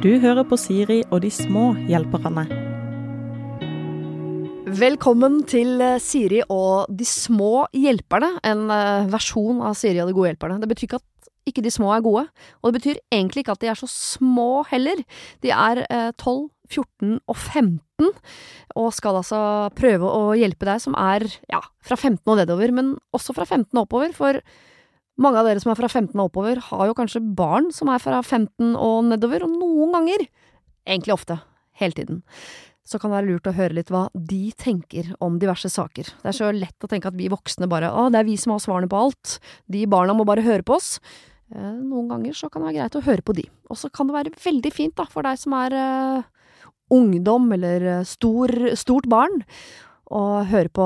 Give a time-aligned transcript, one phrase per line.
[0.00, 2.46] Du hører på Siri og de små hjelperne.
[4.80, 10.14] Velkommen til eh, Siri og de små hjelperne, en eh, versjon av Siri og de
[10.16, 10.56] gode hjelperne.
[10.62, 12.22] Det betyr ikke at ikke de små er gode,
[12.62, 15.04] og det betyr egentlig ikke at de er så små heller.
[15.44, 18.10] De er eh, 12, 14 og 15,
[18.80, 19.42] og skal altså
[19.76, 23.68] prøve å hjelpe deg som er ja, fra 15 og nedover, men også fra 15
[23.74, 24.40] og oppover, for
[25.20, 28.02] mange av dere som er fra 15 og oppover, har jo kanskje barn som er
[28.02, 30.26] fra 15 og nedover, og noen ganger,
[30.86, 31.40] egentlig ofte,
[31.80, 32.20] hele tiden,
[32.90, 36.08] så kan det være lurt å høre litt hva de tenker om diverse saker.
[36.22, 38.54] Det er så lett å tenke at vi voksne bare å, det er vi som
[38.54, 39.36] har svarene på alt,
[39.70, 40.96] de barna må bare høre på oss.
[41.54, 43.46] Eh, noen ganger så kan det være greit å høre på de.
[43.70, 46.28] Og så kan det være veldig fint da, for deg som er eh,
[46.94, 49.42] ungdom eller eh, stor, stort barn,
[50.10, 50.84] og høre på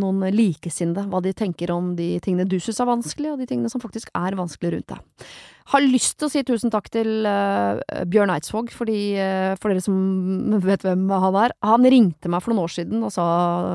[0.00, 3.72] noen likesinnede, hva de tenker om de tingene du syns er vanskelig, og de tingene
[3.72, 5.28] som faktisk er vanskelig rundt deg.
[5.72, 9.82] Har lyst til å si tusen takk til uh, Bjørn Eidsvåg, fordi, uh, for dere
[9.82, 11.54] som vet hvem han er.
[11.66, 13.26] Han ringte meg for noen år siden og sa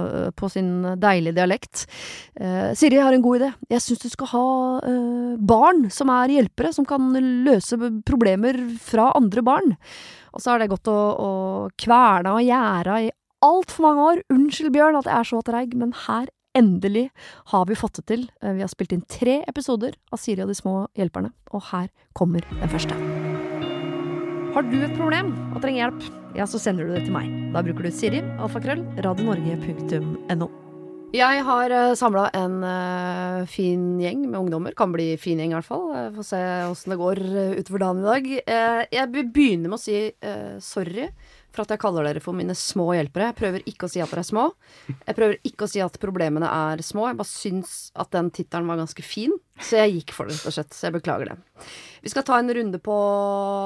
[0.05, 1.83] uh, på sin deilige dialekt
[2.77, 3.49] Siri, jeg har en god idé.
[3.73, 4.45] Jeg syns du skal ha
[5.37, 7.11] barn som er hjelpere, som kan
[7.45, 9.73] løse problemer fra andre barn.
[10.31, 11.31] Og så har det gått å, å
[11.79, 13.11] kverna og gjæra i
[13.45, 14.21] altfor mange år.
[14.33, 17.09] Unnskyld, Bjørn, at jeg er så treig, men her endelig
[17.51, 18.25] har vi fått det til.
[18.41, 21.91] Eh, vi har spilt inn tre episoder av Siri og de små hjelperne, og her
[22.17, 22.97] kommer den første.
[24.51, 27.29] Har du et problem og trenger hjelp, ja, så sender du det til meg.
[27.55, 30.51] Da bruker du Siri, alfakrøll, radionorge.no.
[31.11, 34.75] Jeg har uh, samla en uh, fin gjeng med ungdommer.
[34.79, 35.89] Kan bli fin gjeng, i hvert fall.
[36.15, 36.39] Få se
[36.69, 37.19] åssen det går
[37.59, 38.29] utover dagen i dag.
[38.95, 39.97] Jeg begynner med å si
[40.63, 41.09] sorry
[41.51, 43.31] for at jeg kaller dere for mine små hjelpere.
[43.31, 44.45] Jeg prøver ikke å si at dere er små.
[44.87, 47.09] Jeg prøver ikke å si at problemene er små.
[47.09, 50.51] Jeg bare syns at den tittelen var ganske fin, så jeg gikk for det, rett
[50.51, 50.77] og slett.
[50.77, 51.67] Så jeg beklager det.
[52.01, 52.95] Vi skal ta en runde på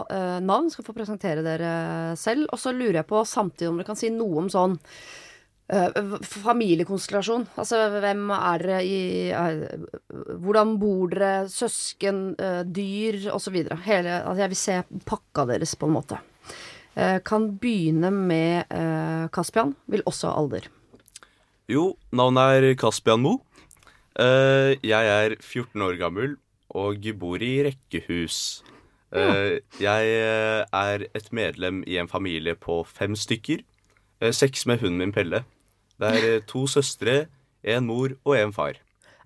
[0.09, 1.75] uh, navn, skal få presentere dere
[2.19, 2.49] selv.
[2.49, 7.51] Og så lurer jeg på samtidig om dere kan si noe om sånn uh, familiekonstellasjon.
[7.61, 9.89] Altså hvem er dere i uh,
[10.41, 11.33] Hvordan bor dere?
[11.53, 12.31] Søsken,
[12.65, 13.61] dyr osv.
[13.85, 16.25] Hele Altså jeg vil se pakka deres, på en måte.
[16.95, 19.73] Eh, kan begynne med eh, Kaspian.
[19.91, 20.69] Vil også ha alder.
[21.67, 23.41] Jo, navnet er Kaspian Mo.
[24.15, 26.37] Eh, jeg er 14 år gammel
[26.75, 28.63] og bor i rekkehus.
[29.15, 30.07] Jeg
[30.75, 33.61] er et medlem i en familie på fem stykker.
[34.35, 35.45] Seks med hunden min Pelle.
[35.95, 37.27] Det er to søstre,
[37.63, 38.75] en mor og en far.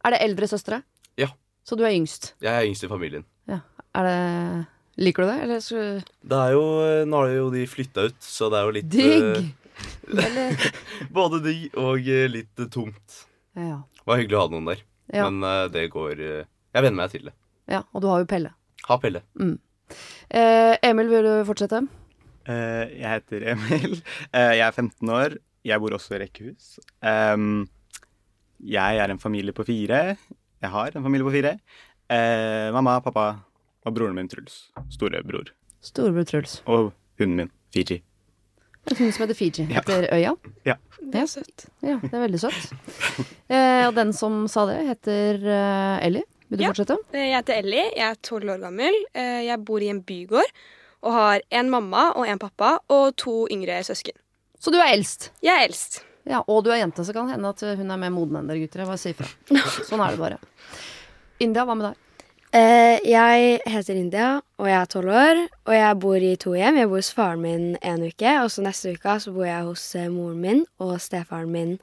[0.06, 0.84] Er det eldre søstre?
[1.18, 1.32] Ja.
[1.66, 2.36] Så du er yngst?
[2.42, 3.26] Jeg er yngst i familien.
[3.50, 3.64] Ja.
[3.98, 4.20] Er det
[5.00, 6.64] Liker du det, eller så Det er jo
[7.08, 9.50] Nå har jo de flytta ut, så det er jo litt Digg!
[10.10, 10.66] Uh,
[11.20, 13.20] både digg og uh, litt tomt.
[13.56, 13.80] Ja.
[13.96, 14.82] Det var hyggelig å ha noen der,
[15.14, 15.30] ja.
[15.30, 17.34] men det går Jeg venner meg til det.
[17.70, 18.52] Ja, Og du har jo Pelle.
[18.88, 19.22] Har Pelle.
[19.40, 19.56] Mm.
[20.90, 21.84] Emil, vil du fortsette?
[22.50, 24.00] jeg heter Emil.
[24.34, 25.36] jeg er 15 år.
[25.68, 26.80] Jeg bor også i rekkehus.
[27.06, 27.68] Um,
[28.60, 30.02] jeg er en familie på fire.
[30.60, 31.54] Jeg har en familie på fire.
[32.74, 33.28] mamma, pappa,
[33.86, 34.70] og broren min Truls.
[34.94, 35.52] Storebror.
[35.84, 36.60] Storebror Truls.
[36.68, 38.02] Og hunden min Fiji.
[38.90, 39.68] En hund som heter Fiji.
[39.70, 39.84] Ja.
[39.84, 40.34] Etter øya?
[40.66, 40.76] Ja.
[41.00, 41.68] Det er søtt.
[41.86, 42.74] Ja, det er veldig søtt.
[43.52, 46.26] eh, og den som sa det, heter uh, Ellie.
[46.50, 46.72] Vil du ja.
[46.74, 46.98] fortsette?
[47.14, 47.86] Jeg heter Ellie.
[47.94, 48.96] Jeg er tolv år gammel.
[49.14, 50.54] Eh, jeg bor i en bygård
[51.06, 54.18] og har en mamma og en pappa og to yngre søsken.
[54.60, 55.30] Så du er eldst?
[55.46, 56.02] Jeg er eldst.
[56.28, 58.50] Ja, Og du er jente, så kan det hende at hun er mer moden enn
[58.50, 58.84] dere gutter.
[58.84, 59.30] Jeg bare sier fra.
[59.88, 60.42] Sånn er det bare.
[61.42, 62.09] India, hva med deg?
[62.50, 65.42] Uh, jeg heter India, og jeg er tolv år.
[65.70, 66.80] Og jeg bor i to hjem.
[66.82, 69.84] Jeg bor hos faren min en uke, og så neste uke så bor jeg hos
[70.00, 71.78] uh, moren min og stefaren min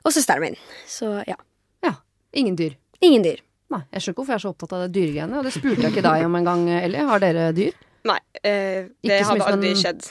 [0.00, 0.56] og søsteren min.
[0.88, 1.36] Så ja.
[1.84, 1.98] Ja.
[2.32, 2.78] Ingen dyr?
[3.04, 3.44] Ingen dyr.
[3.70, 5.36] Nei, Jeg skjønner ikke hvorfor jeg er så opptatt av det dyregreiene.
[5.38, 7.04] Og det spurte jeg ikke deg om en gang, Ellie.
[7.06, 7.76] Har dere dyr?
[8.08, 10.06] Nei, Eh, det hadde aldri skjedd.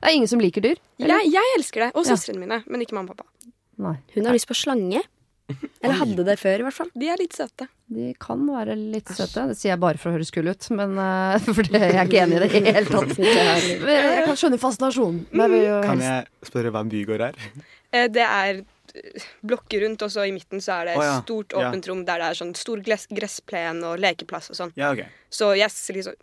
[0.00, 0.78] Det er ingen som liker dyr?
[0.98, 1.90] Jeg, jeg, elsker det.
[1.94, 3.52] Og søstrene mine, men ikke mamma og pappa.
[3.80, 3.96] Nei.
[4.16, 5.02] Hun har lyst på slange.
[5.80, 6.90] Eller hadde det før, i hvert fall.
[7.02, 7.66] De er litt søte.
[7.90, 9.48] De kan være litt søte.
[9.50, 12.10] Det sier jeg bare for å høres kul ut, men uh, for det, jeg er
[12.10, 13.14] ikke enig i det i det hele tatt.
[13.90, 15.22] Jeg kan skjønne fascinasjonen.
[15.84, 17.38] Kan jeg spørre hva en bygård er?
[17.90, 18.60] Eh, det er
[19.46, 21.18] blokker rundt, og så i midten så er det et oh, ja.
[21.22, 21.92] stort åpent ja.
[21.92, 24.74] rom der det er sånn stor gressplen og lekeplass og sånn.
[24.78, 25.10] Ja, okay.
[25.30, 26.16] Så yes, liksom,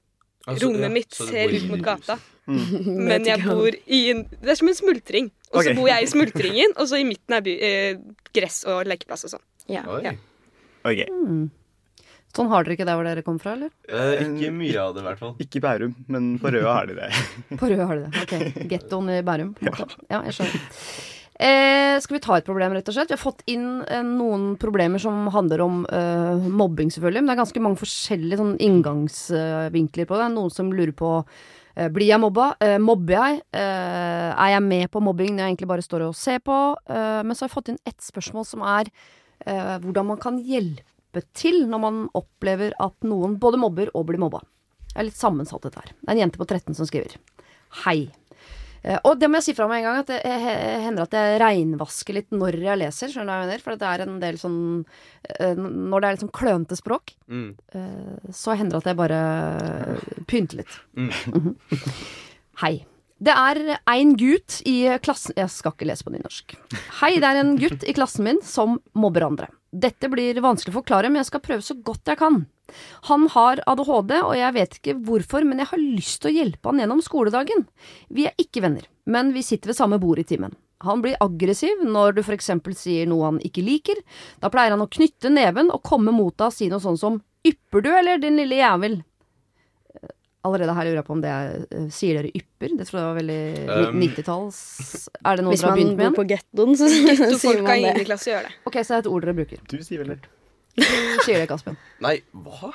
[0.47, 2.17] altså, rommet mitt ser ut mot gata.
[2.47, 2.63] Mm.
[3.09, 5.25] Men jeg bor i en Det er som en smultring.
[5.51, 5.75] Og så okay.
[5.75, 7.99] bor jeg i smultringen, og så i midten er by, eh,
[8.35, 9.45] gress og lekeplass og sånn.
[9.71, 9.83] Ja.
[10.03, 10.13] ja.
[10.83, 11.07] Okay.
[11.11, 11.47] Mm.
[12.35, 13.71] Sånn har dere ikke der hvor dere kommer fra, eller?
[13.89, 15.35] Eh, ikke mye av det, i hvert fall.
[15.43, 17.11] Ikke i Bærum, men på Røa har de det.
[17.59, 18.25] på Røa har de det.
[18.25, 18.65] Ok.
[18.73, 19.53] Gettoen i Bærum.
[19.63, 19.87] Ja.
[20.11, 20.67] ja, jeg skjønner.
[21.37, 23.11] Eh, skal vi ta et problem, rett og slett?
[23.11, 27.21] Vi har fått inn eh, noen problemer som handler om eh, mobbing, selvfølgelig.
[27.21, 30.31] Men det er ganske mange forskjellige sånn, inngangsvinkler på det.
[30.33, 31.13] Noen som lurer på
[31.77, 32.55] Eh, blir jeg mobba?
[32.59, 33.41] Eh, mobber jeg?
[33.53, 36.57] Eh, er jeg med på mobbing når jeg egentlig bare står og ser på?
[36.87, 38.89] Men så har jeg fått inn ett spørsmål som er
[39.45, 44.41] hvordan man kan hjelpe til når man opplever at noen både mobber og blir mobba.
[44.89, 45.93] Det er litt sammensatt dette her.
[45.93, 47.19] Det er en jente på 13 som skriver.
[47.85, 48.09] Hei.
[48.87, 50.21] Eh, og det må jeg si fra meg en gang, at det
[50.85, 53.11] hender at jeg reinvasker litt når jeg leser.
[53.11, 53.63] Skjønner du hva jeg mener?
[53.65, 54.59] For det er en del sånn
[55.37, 57.49] eh, Når det er litt sånn klønete språk, Mm.
[57.75, 59.21] eh, så hender det at jeg bare
[60.31, 60.77] pynter litt.
[60.95, 61.55] Mm.
[62.63, 62.77] Hei.
[63.17, 63.57] Det er
[63.89, 66.53] en gutt i klassen Jeg skal ikke lese på nynorsk.
[66.99, 69.47] Hei, det er en gutt i klassen min som mobber andre.
[69.73, 72.43] Dette blir vanskelig å forklare, men jeg skal prøve så godt jeg kan.
[73.09, 76.71] Han har ADHD, og jeg vet ikke hvorfor, men jeg har lyst til å hjelpe
[76.71, 77.65] han gjennom skoledagen.
[78.13, 80.55] Vi er ikke venner, men vi sitter ved samme bord i timen.
[80.85, 83.97] Han blir aggressiv når du for eksempel sier noe han ikke liker.
[84.43, 87.21] Da pleier han å knytte neven og komme mot deg og si noe sånn som
[87.47, 88.99] 'ypper du, eller, din lille jævel'?
[89.95, 90.09] Eh,
[90.45, 92.77] Allerede her lurer jeg på om det er eh, Sier dere ypper?
[92.77, 93.41] Det tror jeg var veldig
[93.89, 94.59] Um, 90-talls
[95.25, 96.87] Er det noe dere har begynt med Hvis man bor på gettoen, så
[97.41, 98.05] sier man det.
[98.05, 98.53] klasse det.
[98.69, 99.57] Ok, så det er et ord dere bruker.
[99.71, 100.19] Du sier vel det?
[101.25, 101.77] Sier det, Kaspen.
[102.03, 102.69] Nei, hva?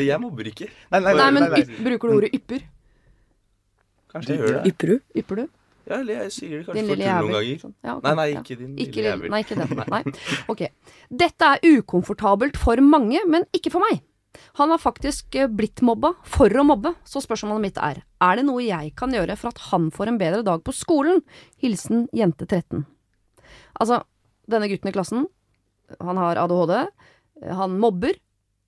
[0.00, 0.70] Jeg mobber ikke.
[0.94, 2.64] Nei, nei, Nei, men nei, yp, bruker du ordet ypper?
[4.12, 4.72] Kanskje jeg gjør det.
[4.72, 4.96] Ypper du?
[5.20, 5.46] Ypper du?
[5.86, 7.58] Ja, eller jeg sier det kanskje for tull noen ganger.
[7.62, 7.74] Sånn.
[7.86, 9.30] Ja, okay, Nei, nei, ikke din Ikke, lille jævel.
[9.34, 9.82] nei, ikke den.
[9.92, 10.00] Nei.
[10.50, 10.62] Ok.
[11.22, 14.00] Dette er ukomfortabelt for mange, men ikke for meg.
[14.58, 18.44] Han har faktisk eh, blitt mobba for å mobbe, så spørsmålet mitt er er det
[18.48, 21.22] noe jeg kan gjøre for at han får en bedre dag på skolen?
[21.62, 22.82] Hilsen jente 13.
[23.80, 24.00] Altså,
[24.50, 25.26] denne gutten i klassen,
[26.00, 26.74] han har ADHD,
[27.42, 28.16] han mobber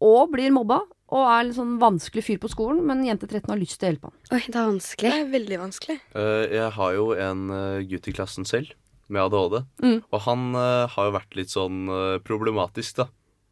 [0.04, 3.58] og blir mobba, og er en sånn vanskelig fyr på skolen, men jente 13 har
[3.58, 4.16] lyst til å hjelpe han.
[4.36, 5.12] Oi, det er Det vanskelig.
[5.16, 5.96] er veldig vanskelig.
[6.14, 8.74] Uh, jeg har jo en uh, gutt i klassen selv
[9.08, 10.02] med ADHD, Mm.
[10.12, 11.88] og han uh, har jo vært litt sånn
[12.28, 13.08] problematisk, da.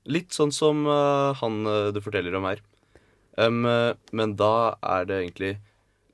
[0.07, 2.61] Litt sånn som han du forteller om her.
[3.39, 3.65] Um,
[4.13, 5.59] men da er det egentlig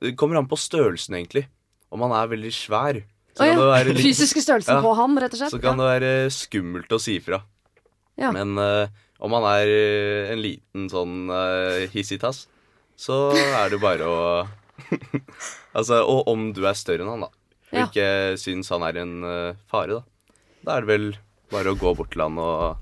[0.01, 1.45] Det kommer an på størrelsen, egentlig.
[1.93, 3.03] Om han er veldig svær,
[3.37, 4.81] så det ja, være litt Fysiske størrelsen Ja.
[4.81, 5.53] på han, rett og slett.
[5.53, 7.43] Så kan det være skummelt å si fra.
[8.19, 8.31] Ja.
[8.35, 8.87] Men uh,
[9.23, 12.45] om han er eh, en liten sånn uh, hissitass,
[12.99, 14.17] så er det bare å
[15.77, 17.31] Altså, og om du er større enn han, da,
[17.73, 17.85] og Ja.
[17.87, 18.07] ikke
[18.37, 21.07] syns han er en uh, fare, da, da er det vel
[21.53, 22.77] bare å gå bort til han og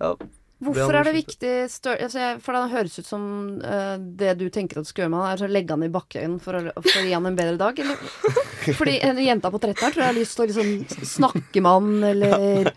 [0.00, 0.12] ja,
[0.60, 3.22] Hvorfor er det viktig altså For det høres ut som
[3.64, 5.92] uh, det du tenker at du skal gjøre med han, er å legge han i
[5.92, 8.00] bakken for å, for å gi han en bedre dag, eller?
[8.78, 11.70] Fordi en jenta på 13 her tror jeg har lyst til å liksom snakke med
[11.78, 12.72] han, eller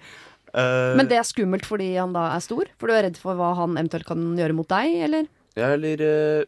[0.54, 2.70] Eh, Men det er skummelt fordi han da er stor?
[2.78, 5.30] For du er redd for hva han eventuelt kan gjøre mot deg, eller?
[5.58, 6.44] Ja, eller uh,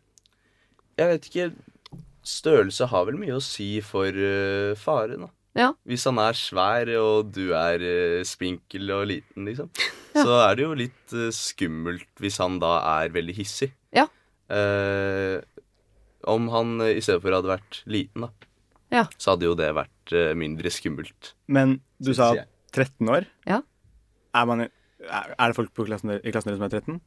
[0.97, 1.47] Jeg vet ikke.
[2.25, 5.29] Størrelse har vel mye å si for uh, fare, da.
[5.55, 5.67] Ja.
[5.87, 7.83] Hvis han er svær, og du er
[8.27, 9.69] spinkel og liten, liksom,
[10.15, 10.23] Ja.
[10.25, 12.73] så er det jo litt skummelt hvis han da
[13.03, 13.69] er veldig hissig.
[13.95, 14.03] Ja.
[14.51, 15.39] Eh,
[16.27, 18.29] om han i stedet for hadde vært liten, da,
[18.91, 19.05] Ja.
[19.17, 21.31] så hadde jo det vært mindre skummelt.
[21.47, 22.33] Men du sa
[22.75, 23.25] 13 år.
[23.47, 23.61] Ja.
[24.35, 26.99] Er, man, er det folk på klassen, i klassen deres som er 13?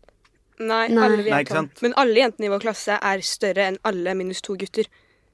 [0.59, 1.03] Nei, Nei.
[1.05, 1.83] alle vi Nei, er ikke sant?
[1.85, 4.89] Men alle jentene i vår klasse er større enn alle minus to gutter.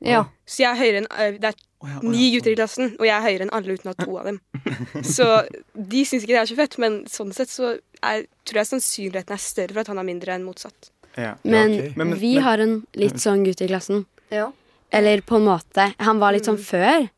[0.05, 0.25] Ja.
[0.45, 2.91] Så jeg er høyere enn øh, Det er oh ja, å ni gutter i klassen,
[2.99, 4.41] og jeg er høyere enn alle uten å ha to av dem.
[5.17, 5.29] Så
[5.73, 7.71] de syns ikke det er så fett, men sånn sett så
[8.05, 10.91] er, tror jeg sannsynligheten er større for at han er mindre enn motsatt.
[11.17, 11.37] Ja.
[11.47, 11.95] Men okay.
[11.97, 14.05] Men- men- vi men- har en litt sånn gutt i klassen.
[14.35, 14.51] ja.
[14.95, 15.89] Eller på en måte.
[16.07, 17.09] Han var litt sånn før.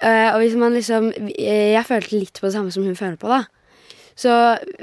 [0.00, 3.18] Eh, og hvis man liksom eh, Jeg følte litt på det samme som hun føler
[3.20, 3.42] på, da.
[4.22, 4.32] Så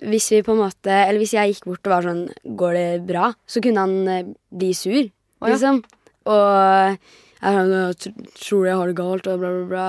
[0.10, 2.24] hvis vi på en måte Eller hvis jeg gikk bort og var sånn
[2.60, 3.29] Går det bra?
[3.48, 5.53] Så kunne han eh, bli sur, oh, ja.
[5.53, 5.84] liksom.
[6.34, 6.98] Og
[7.39, 9.29] jeg sånn Tror jeg har det galt?
[9.31, 9.86] Og bla, bla, bla.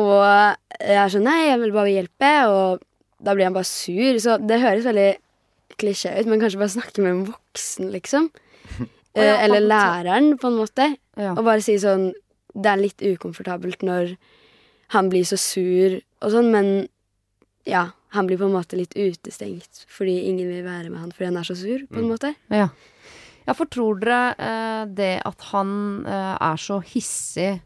[0.00, 0.22] Og
[0.80, 2.30] jeg er sånn Nei, jeg vil bare hjelpe.
[2.54, 2.86] Og
[3.20, 4.16] da blir han bare sur.
[4.22, 5.10] Så det høres veldig
[5.80, 8.30] klisjé ut, men kanskje bare snakke med en voksen, liksom.
[9.10, 10.84] Ja, Eh, Eller læreren, på en måte.
[11.18, 11.32] ja.
[11.34, 12.12] Og bare si sånn
[12.54, 14.12] Det er litt ukomfortabelt når
[14.94, 16.68] han blir så sur og sånn, men
[17.66, 21.30] ja, han blir på en måte litt utestengt fordi ingen vil være med han fordi
[21.30, 22.10] han er så sur, på en Mm.
[22.14, 22.34] måte.
[22.50, 22.68] Ja.
[23.46, 27.60] ja, for tror dere eh, det at han eh, er så hissig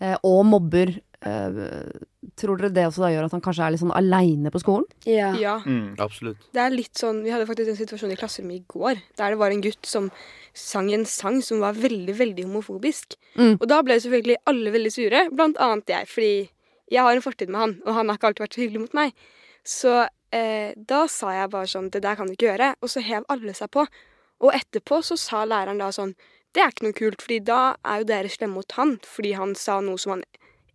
[0.00, 1.92] eh, og mobber eh,
[2.36, 4.84] Tror dere det også da gjør at han kanskje er litt sånn aleine på skolen?
[5.08, 5.30] Ja.
[5.40, 5.54] Ja.
[5.64, 5.94] Mm.
[6.00, 6.42] Absolutt.
[6.52, 9.38] Det er litt sånn, Vi hadde faktisk en situasjon i klasserommet i går der det
[9.40, 10.10] var en gutt som
[10.52, 13.16] sang en sang som var veldig veldig homofobisk.
[13.40, 13.54] Mm.
[13.60, 16.32] Og da ble selvfølgelig alle veldig sure, blant annet jeg, fordi
[16.92, 18.96] jeg har en fortid med han, og han har ikke alltid vært så hyggelig mot
[18.98, 19.12] meg.
[19.64, 22.74] Så eh, da sa jeg bare sånn Det der kan du ikke gjøre.
[22.82, 23.86] Og så hev alle seg på.
[24.40, 26.14] Og etterpå så sa læreren da sånn
[26.54, 29.54] Det er ikke noe kult, fordi da er jo dere slemme mot han fordi han
[29.54, 30.24] sa noe som han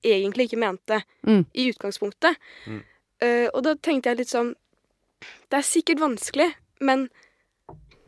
[0.06, 1.46] egentlig ikke mente Mm.
[1.54, 2.38] i utgangspunktet.
[2.68, 2.84] Mm.
[3.22, 4.54] Eh, og da tenkte jeg litt sånn
[5.50, 7.10] Det er sikkert vanskelig, men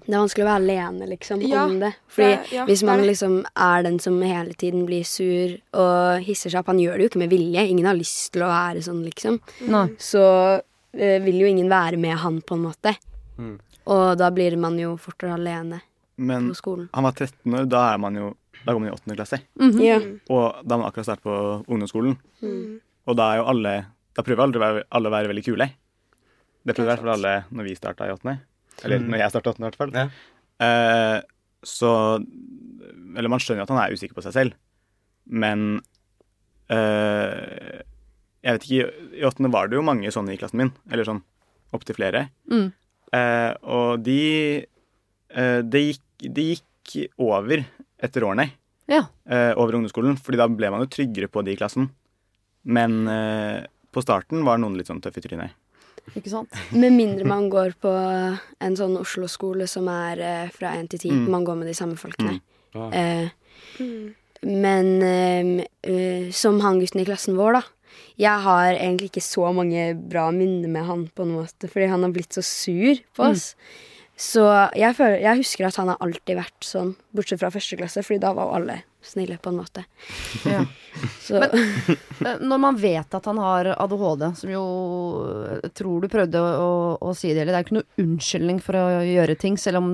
[0.07, 1.93] Det er vanskelig å være alene, liksom, Ja, om det.
[2.07, 3.07] Fordi det- ja, hvis man det.
[3.09, 7.01] liksom er den som hele tiden blir sur og hisser seg opp Han gjør det
[7.03, 7.67] jo ikke med vilje.
[7.69, 9.39] Ingen har lyst til å være sånn, liksom.
[9.67, 9.87] Nei.
[9.99, 10.61] Så
[10.93, 12.95] eh, vil jo ingen være med han, på en måte.
[13.37, 13.59] Mm.
[13.87, 15.81] Og da blir man jo fortere alene
[16.17, 16.89] Men på skolen.
[16.89, 18.35] Men han var 13 år, da er man jo
[18.65, 19.39] Da går man i åttende klasse.
[19.59, 19.81] Mhm.
[19.81, 19.99] Ja.
[20.29, 22.17] Og da har man akkurat startet på ungdomsskolen.
[22.41, 22.79] Mm.
[23.07, 23.85] Og da er jo alle
[24.15, 25.69] Da prøver aldri alle å være veldig kule.
[26.65, 28.39] Det prøvde i hvert fall alle når vi starta i åttende.
[28.83, 29.09] Eller Mm.
[29.11, 29.93] når jeg starta i åttende, i hvert fall.
[29.93, 30.07] Ja.
[30.59, 31.21] Eh,
[31.65, 31.91] så
[33.17, 34.53] Eller man skjønner jo at han er usikker på seg selv,
[35.27, 35.81] men
[36.69, 37.81] eh,
[38.43, 40.71] Jeg vet ikke, i åttende var det jo mange sånne i klassen min.
[40.91, 41.23] Eller sånn
[41.75, 42.27] opptil flere.
[42.49, 42.69] Mm.
[43.17, 44.19] Eh, og de
[44.63, 47.65] eh, det, gikk, det gikk over
[47.99, 48.51] etter årene
[48.87, 49.01] Ja.
[49.27, 51.89] eh, over ungdomsskolen, fordi da ble man jo tryggere på de i klassen.
[52.63, 55.51] Men eh, på starten var noen litt sånn tøffe i trynet.
[56.15, 56.49] Ikke sant?
[56.71, 57.91] Med mindre man går på
[58.61, 61.11] en sånn Oslo-skole som er eh, fra 1 til 10.
[61.11, 61.25] Mm.
[61.33, 62.39] Man går med de samme folkene.
[62.75, 62.89] Ja.
[62.91, 63.29] Eh,
[63.79, 64.13] Mm.
[64.43, 67.61] men eh, eh, som han gutten i klassen vår, da.
[68.17, 72.01] Jeg har egentlig ikke så mange bra minner med han, på en måte, fordi han
[72.05, 73.31] har blitt så sur på Mm.
[73.31, 73.55] oss.
[74.17, 74.45] Så
[74.75, 78.19] jeg, føler, jeg husker at han har alltid vært sånn, bortsett fra første klasse, fordi
[78.23, 79.83] da var jo alle snille, på en måte.
[80.45, 80.65] Ja.
[81.25, 81.41] Så
[82.17, 84.63] Eh, Når man vet at han har ADHD, som jo
[85.77, 86.71] tror du prøvde å, å,
[87.09, 89.81] å si det, eller det er jo ikke noe unnskyldning for å gjøre ting, selv
[89.83, 89.91] om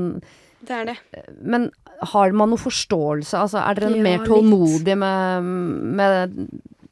[0.64, 0.96] Det er det.
[1.44, 1.68] Men
[2.14, 3.36] har man noe forståelse?
[3.42, 5.52] Altså, er dere Ja, mer tålmodige med,
[6.00, 6.38] med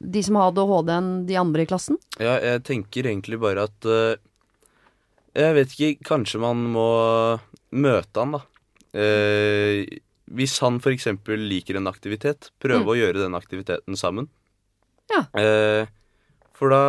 [0.02, 1.96] de som har ADHD enn de andre i klassen?
[2.20, 4.14] Ja, jeg tenker egentlig bare at uh,
[5.38, 6.86] Jeg vet ikke, kanskje man må
[7.72, 8.42] møte han, da.
[8.92, 9.86] Eh,
[10.32, 11.06] hvis han f.eks.
[11.26, 12.88] liker en aktivitet, prøve Mm.
[12.88, 14.28] å gjøre den aktiviteten sammen.
[15.10, 15.26] Ja.
[15.38, 15.86] Eh,
[16.54, 16.80] for da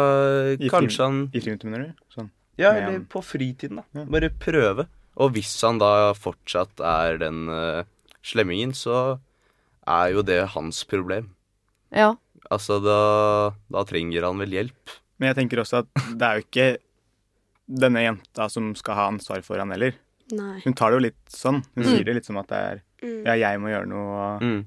[0.56, 1.94] I kanskje han I friminuttet, mener du?
[2.16, 2.30] Sånn.
[2.58, 3.84] Ja, eller på fritiden, da.
[3.98, 4.06] Ja.
[4.06, 4.88] Bare prøve.
[5.18, 7.84] Og hvis han da fortsatt er den uh,
[8.24, 9.20] slemmingen, så
[9.88, 11.32] er jo det hans problem.
[11.92, 12.16] Ja.
[12.52, 14.94] Altså, da, da trenger han vel hjelp.
[15.20, 16.70] Men jeg tenker også at det er jo ikke
[17.68, 19.94] denne jenta som skal ha ansvar for han heller.
[20.34, 20.62] nei.
[20.64, 21.62] Hun tar det jo litt sånn.
[21.76, 21.90] Hun Mm.
[21.90, 23.20] sier det litt som at det er Mm.
[23.28, 24.08] ja, jeg må gjøre noe.
[24.08, 24.66] og Mm.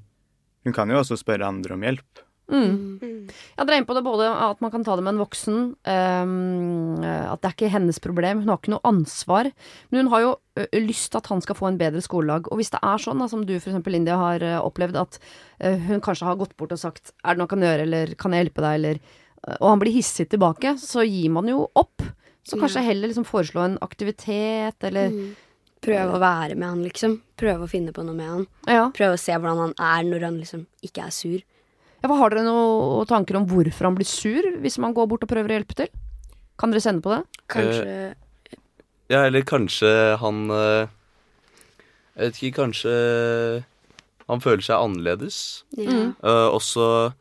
[0.66, 2.22] Hun kan jo også spørre andre om hjelp.
[2.50, 2.98] Mm.
[3.02, 3.30] Mm.
[3.56, 5.56] Ja, dere er inne på det både at man kan ta det med en voksen,
[5.82, 9.50] um, at det er ikke hennes problem, hun har ikke noe ansvar.
[9.90, 10.32] Men hun har jo
[10.74, 12.46] lyst til at han skal få en bedre skolelag.
[12.50, 15.18] Og hvis det er sånn, da, som du for eksempel, India, har opplevd, at
[15.88, 18.32] hun kanskje har gått bort og sagt 'er det noe jeg kan gjøre', eller 'kan
[18.32, 18.98] jeg hjelpe deg', eller
[19.60, 22.02] Og han blir hissig tilbake, så gir man jo opp.
[22.42, 25.36] Så kanskje heller liksom foreslå en aktivitet, eller Mm.
[25.84, 27.18] Prøve å være med han, liksom.
[27.38, 28.46] Prøve å finne på noe med han.
[28.66, 28.88] Ja.
[28.96, 31.38] Prøve å se hvordan han er når han liksom ikke er sur.
[32.02, 35.30] ja har dere noen tanker om hvorfor han blir sur, hvis man går bort og
[35.30, 35.92] prøver å hjelpe til?
[36.56, 37.22] Kan dere sende på det?
[37.52, 38.14] Kanskje
[39.12, 40.88] Ja, eller kanskje han eh,
[42.16, 42.94] Jeg vet ikke, kanskje
[44.26, 45.38] han føler seg annerledes.
[45.76, 45.86] Ja.
[45.86, 46.08] Mm.
[46.18, 47.12] Eh, også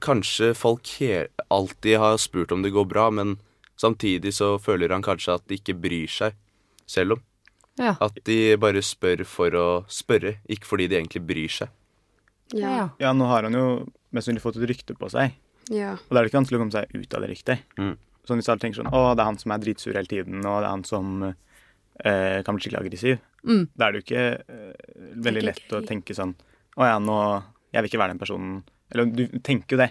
[0.00, 3.36] kanskje folk he alltid har spurt om det går bra, men
[3.76, 6.38] samtidig så føler han kanskje at de ikke bryr seg
[6.88, 7.22] selv om.
[7.80, 7.94] Ja.
[8.04, 11.70] At de bare spør for å spørre, ikke fordi de egentlig bryr seg.
[12.52, 12.90] Ja.
[13.00, 13.66] Ja, nå har han jo
[14.12, 15.32] mest sannsynlig fått et rykte på seg.
[15.72, 15.94] ja.
[15.96, 17.62] Og da er det ikke vanskelig å komme seg ut av det ryktet.
[17.80, 17.94] Mm.
[18.28, 20.60] Sånn hvis alle tenker sånn Å, det er han som er dritsur hele tiden, og
[20.60, 23.16] det er han som eh, kan bli skikkelig aggressiv.
[23.48, 23.64] Mm.
[23.74, 24.92] Da er det jo ikke eh,
[25.26, 26.36] veldig lett å tenke sånn
[26.78, 27.16] Å ja, nå
[27.74, 28.60] Jeg vil ikke være den personen.
[28.92, 29.88] Eller du tenker jo det.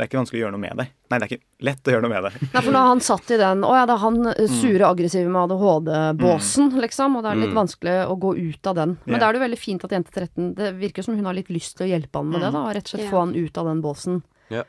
[0.00, 0.84] Det er ikke vanskelig å gjøre noe med det.
[1.12, 2.30] Nei, det er ikke lett å gjøre noe med det.
[2.54, 4.86] Nei, for nå har han satt i den Å ja, det er han eh, sure,
[4.88, 7.18] aggressive med ADHD-båsen, liksom.
[7.18, 7.58] Og det er litt Mm.
[7.58, 8.94] vanskelig å gå ut av den.
[9.04, 9.20] Men yeah.
[9.20, 11.52] da er det jo veldig fint at jente 13 Det virker som hun har litt
[11.52, 12.64] lyst til å hjelpe han med det, da.
[12.64, 13.12] Og rett og slett yeah.
[13.12, 14.22] få han ut av den båsen.
[14.48, 14.64] Ja.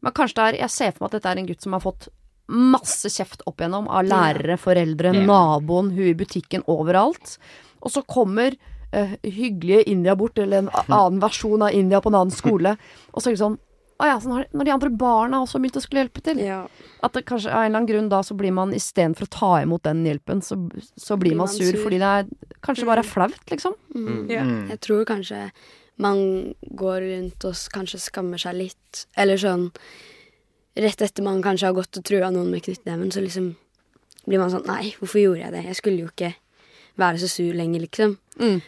[0.00, 1.84] Men kanskje det er Jeg ser for meg at dette er en gutt som har
[1.84, 2.08] fått
[2.48, 7.36] masse kjeft opp igjennom av lærere, foreldre, naboen, hun i butikken, overalt.
[7.84, 8.56] Og så kommer
[8.96, 12.72] uh, hyggelige India bort, eller en annen versjon av India på en annen skole,
[13.12, 13.60] og så er det sånn
[14.00, 16.40] Å ja, så når, når de andre barna også begynt å skulle hjelpe til.
[16.40, 16.62] ja.
[17.04, 19.50] At det kanskje av en eller annen grunn da så blir man istedenfor å ta
[19.64, 20.56] imot den hjelpen, så,
[21.00, 21.78] så blir Blir man man sur, sur.
[21.84, 22.26] fordi det er
[22.64, 23.76] kanskje bare er flaut, liksom.
[23.96, 24.18] Mm.
[24.28, 24.42] Ja.
[24.44, 24.66] Mm.
[24.72, 25.38] Jeg tror kanskje
[26.00, 26.20] man
[26.80, 29.06] går rundt og kanskje skammer seg litt.
[29.20, 29.70] Eller sånn
[30.80, 33.48] Rett etter man kanskje har gått og trua noen med knyttneven, så liksom
[34.28, 35.64] blir man sånn Nei, hvorfor gjorde jeg det?
[35.66, 36.30] Jeg skulle jo ikke
[37.00, 38.14] være så sur lenger, liksom.
[38.38, 38.60] Mm.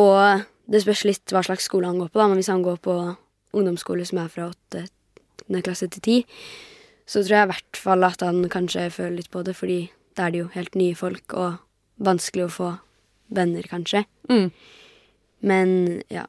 [0.00, 2.26] Og det spørs litt hva slags skole han går på, da.
[2.30, 2.96] Men hvis han går på
[3.54, 6.16] ungdomsskole som er fra åttende klasse til ti,
[7.06, 9.80] så tror jeg i hvert fall at han kanskje føler litt på det, fordi
[10.16, 11.58] da er det jo helt nye folk, og
[12.04, 12.70] vanskelig å få
[13.34, 14.04] venner, kanskje.
[14.30, 14.48] Mm.
[15.44, 15.74] Men
[16.12, 16.26] ja.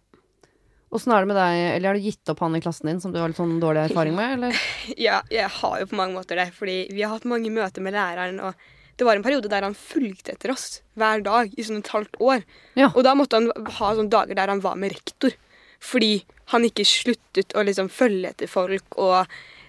[0.96, 3.12] Åssen er det med deg, eller har du gitt opp han i klassen din som
[3.12, 4.62] du har litt sånn dårlig erfaring med, eller?
[5.08, 6.50] Ja, jeg har jo på mange måter det.
[6.55, 8.55] Fordi vi har hatt mange møter med læreren, og
[8.96, 12.15] det var en periode der han fulgte etter oss hver dag i sånn et halvt
[12.24, 12.46] år.
[12.79, 12.94] Ja.
[12.94, 15.36] Og da måtte han ha sånne dager der han var med rektor.
[15.79, 19.25] Fordi han ikke sluttet å liksom følge etter folk og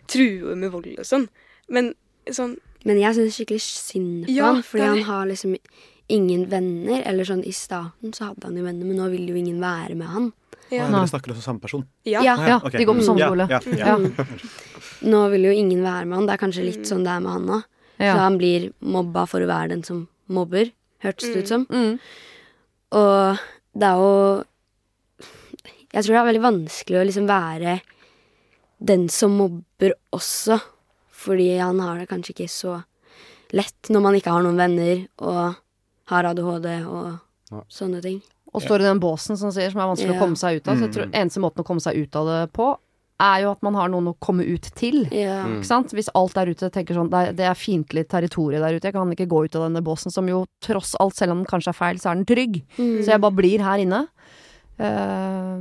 [0.06, 1.28] true med vold og sånn.
[1.68, 1.94] Men
[2.30, 5.56] sånn Men jeg syns skikkelig synd på Ja, han, fordi er han har liksom
[6.08, 7.00] ingen venner.
[7.02, 9.96] Eller sånn i starten så hadde han jo venner, men nå vil jo ingen være
[9.98, 10.28] med han.
[10.70, 10.86] Ja.
[10.90, 11.82] Dere snakker også samme person?
[12.06, 12.22] Ja.
[12.22, 12.36] Ja.
[12.46, 12.78] Ja, Okay.
[12.78, 13.48] de går på samme Ja, skole.
[13.50, 13.96] Ja, ja.
[13.98, 14.12] Mm.
[15.10, 16.26] Nå vil jo ingen være med han.
[16.26, 17.58] Det er kanskje litt sånn det er med han nå.
[17.98, 20.70] Så han blir mobba for å være den som mobber,
[21.02, 21.66] hørtes det ut som.
[21.66, 21.98] Mm.
[22.92, 23.38] Og
[23.74, 24.44] det er jo
[25.96, 27.78] Jeg tror det er veldig vanskelig å liksom være
[28.86, 30.58] den som mobber også,
[31.16, 32.74] fordi han har det kanskje ikke så
[33.56, 35.56] lett når man ikke har noen venner og
[36.12, 37.14] har ADHD og
[37.50, 37.60] Ja.
[37.70, 38.20] sånne ting.
[38.52, 40.18] Og står i den båsen som sier som er vanskelig Ja.
[40.20, 40.76] å komme seg ut av.
[40.76, 42.76] Så jeg tror eneste måten å komme seg ut av det på,
[43.18, 45.06] er jo at man har noen å komme ut til.
[45.10, 45.44] Ja.
[45.46, 45.60] Mm.
[45.60, 45.92] Ikke sant?
[45.92, 48.92] Hvis alt der ute tenker sånn det er, det er fiendtlig territorium der ute, jeg
[48.92, 51.68] kan ikke gå ut av denne båsen som jo tross alt, selv om den kanskje
[51.68, 52.62] er feil, så er den trygg.
[52.76, 52.98] Mm.
[53.04, 54.08] Så jeg bare blir her inne.
[54.78, 55.58] Eh,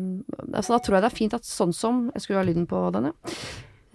[0.54, 2.82] altså da tror jeg det er fint at sånn som Jeg skulle ha lyden på
[2.92, 3.36] den, ja.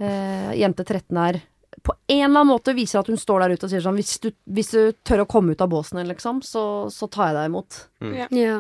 [0.01, 1.41] Eh, jente 13 er
[1.85, 4.15] på en eller annen måte viser at hun står der ute og sier sånn Hvis
[4.21, 6.63] du, hvis du tør å komme ut av båsen din, liksom, så,
[6.93, 7.79] så tar jeg deg imot.
[8.35, 8.57] Ja.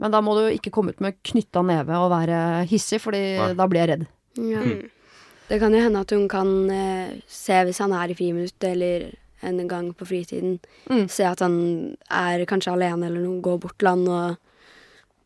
[0.00, 3.48] Men da må du ikke komme ut med knytta neve og være hissig, Fordi Nei.
[3.58, 4.06] da blir jeg redd.
[4.38, 4.64] ja.
[4.66, 4.88] Mm.
[5.50, 9.08] Det kan jo hende at hun kan eh, se hvis han er i friminutt eller
[9.42, 11.08] en gang på fritiden, Mm.
[11.10, 14.36] se at han er kanskje alene eller noe, gå bort til han og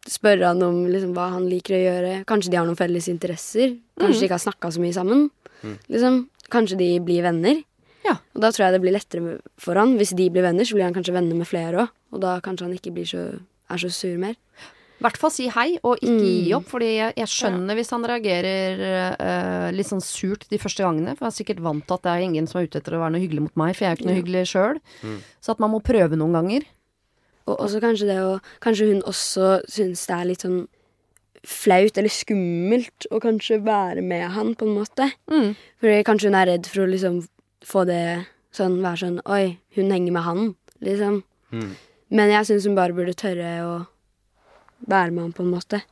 [0.08, 2.14] spørre han om liksom, hva han liker å gjøre.
[2.28, 3.76] Kanskje de har noen felles interesser.
[4.00, 5.30] Kanskje de ikke har snakka så mye sammen.
[5.88, 7.62] Liksom, kanskje de blir venner.
[8.04, 8.18] Ja.
[8.36, 9.94] Og da tror jeg det blir lettere for han.
[9.96, 11.88] Hvis de blir venner, så blir han kanskje venner med flere òg.
[12.12, 13.22] Og da kanskje han ikke blir så,
[13.72, 14.36] er så sur mer.
[14.94, 16.44] I hvert fall si hei, og ikke Mm.
[16.44, 16.68] gi opp.
[16.70, 18.84] Fordi jeg, jeg skjønner hvis han reagerer
[19.18, 21.16] uh, litt sånn surt de første gangene.
[21.16, 23.00] For jeg er sikkert vant til at det er ingen som er ute etter å
[23.02, 24.22] være noe hyggelig mot meg, for jeg er jo ikke noe Ja.
[24.22, 24.80] hyggelig sjøl.
[25.42, 26.62] Så at man må prøve noen ganger.
[27.46, 30.62] Og også kanskje det å Kanskje hun også syns det er litt sånn
[31.44, 35.10] flaut eller skummelt å kanskje være med han, på en måte.
[35.28, 35.50] Mm.
[35.82, 37.18] Fordi kanskje hun er redd for å liksom
[37.64, 38.04] få det
[38.54, 41.22] sånn Være sånn Oi, hun henger med han, liksom.
[41.52, 41.72] Mm.
[42.14, 43.74] Men jeg syns hun bare burde tørre å
[44.88, 45.82] være med han, på en måte.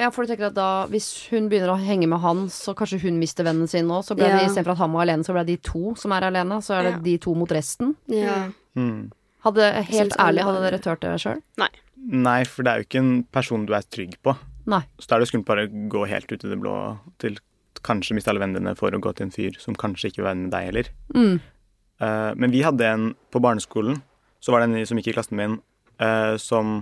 [0.00, 3.02] Ja, for du tenker at da, Hvis hun begynner å henge med han, så kanskje
[3.04, 4.00] hun mister vennen sin nå.
[4.06, 4.38] Så ble Ja.
[4.38, 6.62] det istedenfor at han var alene, så ble det de to som er alene.
[6.64, 6.98] Så er det Ja.
[7.04, 7.96] de to mot resten.
[8.08, 8.48] Ja.
[8.74, 9.10] Mm.
[9.42, 11.40] Hadde, helt ærlig, hadde dere turt det sjøl?
[11.58, 11.70] Nei,
[12.02, 14.34] Nei, for det er jo ikke en person du er trygg på.
[14.70, 14.82] Nei.
[14.98, 16.74] Så da er det skummelt bare å gå helt ut i det blå
[17.22, 17.38] til
[17.86, 20.40] kanskje miste alle vennene for å gå til en fyr som kanskje ikke vil være
[20.40, 20.90] med deg heller.
[21.14, 21.36] Mm.
[22.02, 24.00] Uh, men vi hadde en på barneskolen,
[24.42, 25.56] så var det en som gikk i klassen min,
[26.02, 26.80] uh, som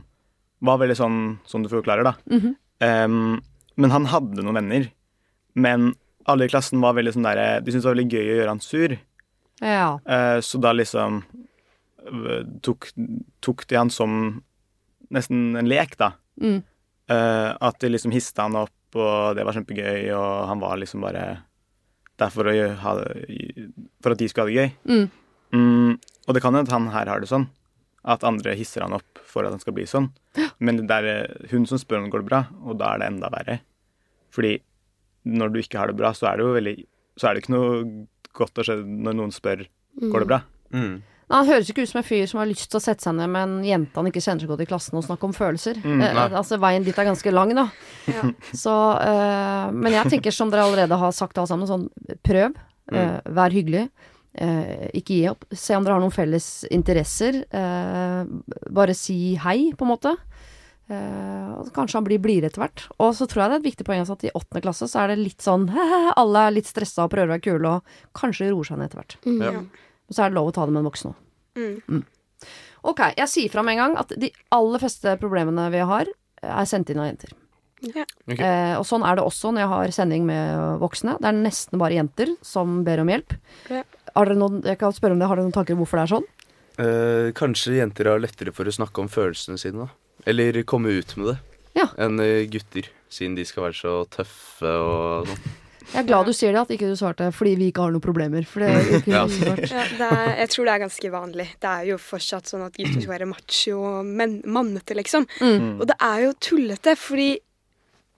[0.64, 2.14] var veldig sånn som du forklarer, da.
[2.30, 2.54] Mm -hmm.
[3.04, 3.42] um,
[3.76, 4.90] men han hadde noen venner.
[5.54, 5.94] Men
[6.24, 8.48] alle i klassen var veldig sånn derre De syntes det var veldig gøy å gjøre
[8.48, 8.98] han sur.
[9.60, 10.00] Ja.
[10.08, 11.49] Uh, så da liksom eh,
[12.64, 12.90] tok,
[13.44, 14.42] tok de han som
[15.14, 16.12] nesten en lek, da.
[16.40, 16.60] Mm.
[17.10, 21.02] Uh, at de liksom hista han opp, og det var kjempegøy, og han var liksom
[21.04, 21.24] bare
[22.20, 22.92] der for, å ha,
[24.04, 24.70] for at de skulle ha det gøy.
[24.90, 25.06] Mm.
[25.50, 25.94] Mm,
[26.26, 27.48] og det kan hende at han her har det sånn.
[28.00, 30.10] At andre hisser han opp for at han skal bli sånn.
[30.62, 33.32] Men det er hun som spør om det går bra, og da er det enda
[33.32, 33.58] verre.
[34.34, 34.54] Fordi
[35.28, 36.74] når du ikke har det bra, så er det jo veldig
[37.20, 37.80] Så er det ikke noe
[38.36, 39.66] godt å skje når noen spør
[40.00, 40.38] går det bra.
[40.72, 41.00] Mm.
[41.30, 43.14] Nei, Han høres ikke ut som en fyr som har lyst til å sette seg
[43.14, 45.78] ned med en jente han ikke kjenner så godt i klassen og snakke om følelser.
[45.84, 47.68] Mm, eh, altså Veien dit er ganske lang, da.
[48.10, 48.24] Ja.
[48.64, 51.86] Så, eh, men jeg tenker som dere allerede har sagt alle sammen, sånn
[52.26, 52.56] prøv.
[52.92, 53.84] eh, vær hyggelig.
[54.34, 55.44] eh, ikke gi opp.
[55.54, 57.44] Se om dere har noen felles interesser.
[57.50, 58.24] eh,
[58.70, 60.16] bare si hei, på en måte.
[61.74, 62.82] Kanskje han blir blidere etter hvert.
[62.98, 65.12] Og så tror jeg det er et viktig poeng at i åttende klasse så er
[65.12, 65.68] det litt sånn
[66.20, 69.02] Alle er litt stressa og prøver å være kule, og kanskje roer seg ned etter
[69.02, 69.16] hvert.
[69.26, 69.40] Mm.
[69.46, 69.62] Ja.
[70.10, 71.20] Og så er det lov å ta det med en voksen òg.
[71.60, 72.02] Mm.
[72.90, 76.68] Ok, jeg sier fra med en gang at de aller fleste problemene vi har, er
[76.68, 77.36] sendt inn av jenter.
[77.80, 78.04] Ja.
[78.28, 78.44] Okay.
[78.44, 81.16] Eh, og sånn er det også når jeg har sending med voksne.
[81.20, 83.36] Det er nesten bare jenter som ber om hjelp.
[83.72, 83.84] Ja.
[84.16, 86.06] Har dere noen, jeg kan spørre om det, har dere noen tanker om hvorfor det
[86.06, 86.28] er sånn?
[86.80, 90.24] Eh, kanskje jenter har lettere for å snakke om følelsene sine, da.
[90.28, 91.38] Eller komme ut med det.
[91.78, 91.88] Ja.
[92.00, 95.50] Enn eh, gutter, siden de skal være så tøffe og sånn.
[95.90, 98.04] Jeg er glad du sier det, at ikke du svarte fordi vi ikke har noen
[98.04, 98.46] problemer.
[98.46, 99.24] For det er ikke Ja.
[99.26, 101.46] Ja, det er, jeg tror det er ganske vanlig.
[101.60, 105.26] Det er jo fortsatt sånn at gutter skal være macho og men, mannete, liksom.
[105.42, 105.80] Mm.
[105.80, 107.30] Og det er jo tullete, fordi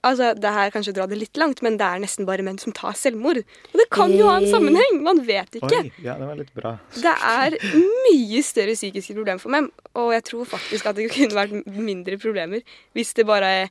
[0.03, 2.75] Altså, det her kanskje dra det litt langt, men det er nesten bare menn som
[2.75, 3.39] tar selvmord.
[3.71, 4.97] Og det kan jo ha en sammenheng!
[5.05, 5.79] Man vet ikke.
[5.79, 6.73] Oi, ja, det var litt bra.
[6.97, 11.39] Det er mye større psykiske problemer for menn, og jeg tror faktisk at det kunne
[11.39, 12.67] vært mindre problemer
[12.99, 13.71] hvis det bare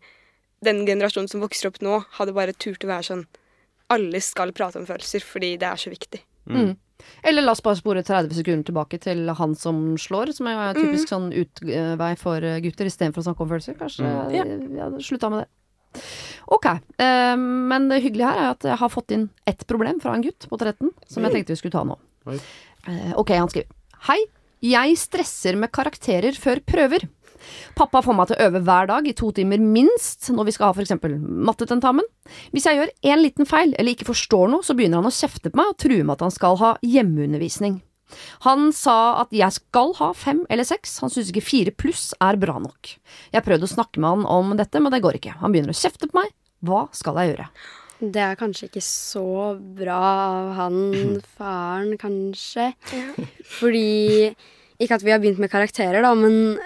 [0.63, 3.27] den generasjonen som vokser opp nå, hadde bare turt å være sånn
[3.91, 6.21] Alle skal prate om følelser fordi det er så viktig.
[6.49, 6.73] Mm.
[7.25, 11.09] Eller la oss bare spore 30 sekunder tilbake til han som slår, som er typisk
[11.09, 13.77] sånn utvei for eh, gutter, istedenfor å snakke om følelser.
[13.79, 14.35] Kanskje Mm.
[14.35, 14.45] ja.
[14.83, 16.01] ja, slutta med det.
[16.47, 20.13] Ok, eh, men det hyggelige her er at jeg har fått inn ett problem fra
[20.15, 21.97] en gutt på 13, som jeg tenkte vi skulle ta nå.
[22.87, 23.67] Eh, ok, han skriver.
[24.07, 24.19] Hei,
[24.61, 27.07] jeg stresser med karakterer før prøver.
[27.77, 30.69] Pappa får meg til å øve hver dag i to timer minst når vi skal
[30.69, 32.07] ha for eksempel mattetentamen.
[32.55, 35.51] Hvis jeg gjør én liten feil eller ikke forstår noe, så begynner han å kjefte
[35.51, 37.81] på meg og true med at han skal ha hjemmeundervisning.
[38.45, 42.39] Han sa at jeg skal ha fem eller seks, han synes ikke fire pluss er
[42.41, 42.95] bra nok.
[43.31, 45.37] Jeg prøvde å snakke med han om dette, men det går ikke.
[45.43, 46.33] Han begynner å kjefte på meg.
[46.67, 47.47] Hva skal jeg gjøre?
[48.01, 49.25] Det er kanskje ikke så
[49.77, 50.77] bra av han
[51.37, 52.71] faren, kanskje.
[53.59, 54.33] Fordi
[54.81, 56.57] Ikke at vi har begynt med karakterer, da, men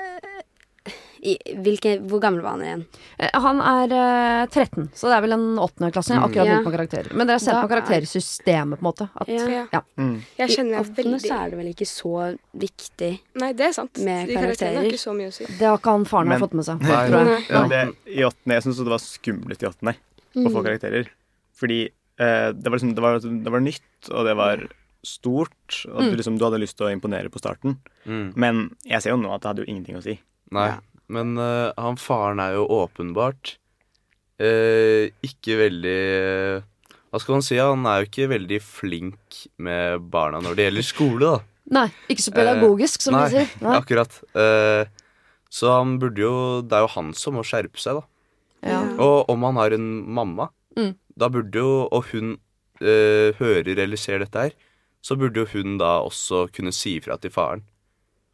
[1.65, 2.83] hvilke, Hvor gammel var han igjen?
[3.17, 6.19] Eh, Han er uh, 13, så det er vel en åttendeklassing.
[6.21, 6.57] Akkurat Ja.
[6.59, 7.09] begynt med karakterer.
[7.15, 9.09] Men dere har sett Da på karaktersystemet, på en måte.
[9.15, 9.65] At, Ja.
[9.73, 9.81] ja.
[9.97, 10.21] Mm.
[10.37, 12.13] Jeg kjenner I åttende veldig så er det vel ikke så
[12.65, 13.11] viktig.
[13.41, 13.97] Nei, det er sant.
[13.97, 14.91] Med De karakterene har karakterer.
[14.93, 15.45] ikke så mye å si.
[15.45, 16.81] Det har ikke han faren har fått med seg.
[16.81, 17.03] Nei.
[17.09, 17.43] tror jeg.
[17.49, 17.67] Ja.
[17.67, 19.95] Det, I åttende, Jeg syns det var skummelt i åttende
[20.35, 21.09] å få karakterer.
[21.55, 21.79] Fordi
[22.19, 24.67] uh, det, var liksom, det, var, det var nytt, og det var
[25.05, 25.85] stort.
[25.91, 27.77] Og du, liksom, du hadde lyst til å imponere på starten.
[28.05, 28.33] Mm.
[28.35, 30.19] Men jeg ser jo nå at det hadde jo ingenting å si.
[30.55, 30.81] Nei, Ja.
[31.07, 33.55] Men uh, han faren er jo åpenbart
[34.41, 35.99] uh, ikke veldig
[37.11, 37.57] Hva skal man si?
[37.61, 41.37] Han er jo ikke veldig flink med barna når det gjelder skole, da.
[41.79, 43.53] Nei, ikke så pedagogisk, som Nei, de sier.
[43.63, 43.71] Nei.
[43.79, 44.17] akkurat.
[44.37, 44.83] Eh,
[45.49, 48.03] så han burde jo Det er jo han som må skjerpe seg, da.
[48.69, 48.81] Ja.
[49.01, 50.91] Og om han har en mamma, Mm.
[51.15, 52.33] da burde jo Og hun
[52.83, 54.51] eh, hører eller ser dette her,
[55.01, 57.63] så burde jo hun da også kunne si ifra til faren,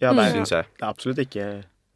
[0.01, 0.65] Ja, det er, syns jeg.
[0.79, 1.45] det er absolutt ikke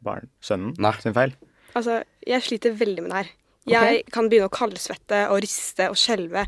[0.04, 0.94] barn, sønnen Nei.
[1.02, 1.34] sin feil.
[1.76, 3.32] Altså, jeg sliter veldig med det her.
[3.66, 6.46] Jeg kan begynne å kaldsvette og riste og skjelve.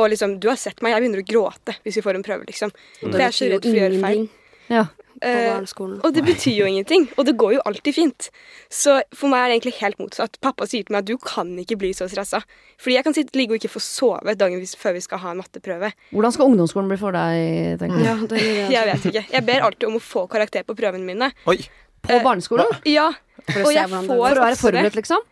[0.00, 2.48] Og liksom, du har sett meg, jeg begynner å gråte hvis vi får en prøve,
[2.48, 2.72] liksom.
[3.02, 3.08] Mm.
[3.10, 4.28] For jeg er så redd for å gjøre feil.
[4.72, 4.86] Ja.
[5.22, 5.60] Eh,
[6.02, 8.26] og det betyr jo ingenting, og det går jo alltid fint.
[8.72, 10.38] Så for meg er det egentlig helt motsatt.
[10.42, 12.40] Pappa sier til meg at du kan ikke bli så stressa.
[12.80, 15.42] Fordi jeg kan sitte, ligge og ikke få sove dagen før vi skal ha en
[15.42, 15.92] matteprøve.
[16.10, 18.08] Hvordan skal ungdomsskolen bli for deg, tenker du?
[18.08, 19.24] Ja, det jeg Jeg vet ikke.
[19.36, 21.30] Jeg ber alltid om å få karakter på prøvene mine.
[21.46, 21.60] Oi!
[22.02, 22.66] På barneskolen?
[22.88, 23.10] Ja,
[23.48, 24.18] For å og se jeg hvordan får.
[24.22, 25.28] For å være forberedt, liksom?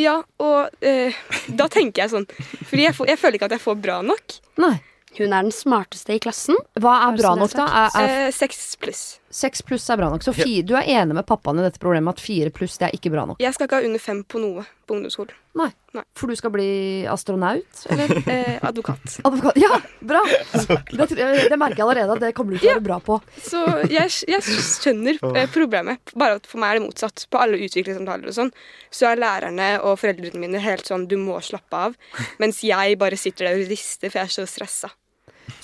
[0.00, 1.14] Ja, og eh,
[1.54, 2.24] da tenker jeg sånn
[2.66, 4.38] Fordi jeg, får, jeg føler ikke at jeg får bra nok.
[4.58, 4.74] Nei.
[5.14, 6.58] Hun er den smarteste i klassen.
[6.82, 7.68] Hva er er bra nok, da?
[7.68, 9.04] er Er, er Eh, Seks pluss.
[9.34, 10.22] Seks pluss er bra nok.
[10.22, 12.94] Så fi, du er enig med pappaen i dette problemet at fire pluss det er
[12.94, 13.40] ikke bra nok?
[13.42, 15.34] Jeg skal ikke ha under fem på noe på ungdomsskolen.
[15.58, 15.66] Nei.
[15.96, 16.02] Nei.
[16.18, 16.68] For du skal bli
[17.10, 17.80] astronaut?
[17.90, 19.16] Eller Eh, advokat.
[19.26, 19.58] advokat?
[19.58, 20.20] Ja, bra!
[20.54, 21.08] Det,
[21.50, 23.18] det merker jeg allerede at det kommer du til å være bra på.
[23.42, 26.14] Så jeg, jeg skjønner eh, problemet.
[26.14, 27.26] Bare at for meg er det motsatt.
[27.30, 28.54] På alle utviklingssamtaler og sånn,
[28.94, 31.98] så er lærerne og foreldrene mine helt sånn du må slappe av.
[32.42, 34.94] Mens jeg bare sitter der og rister, for jeg er så stressa.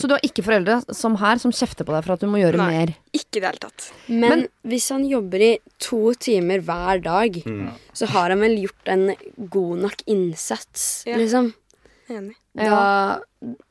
[0.01, 2.41] Så du har ikke foreldre som her som kjefter på deg for at du må
[2.41, 2.69] gjøre Nei.
[2.73, 2.93] mer?
[3.13, 3.91] Ikke i det hele tatt.
[4.09, 7.71] Men, Men- hvis han jobber i to timer hver dag, Mm.
[7.93, 9.15] så har han vel gjort en
[9.51, 11.17] god nok innsats, Ja.
[11.21, 11.53] liksom.
[12.09, 12.35] Enig.
[12.57, 13.21] Da,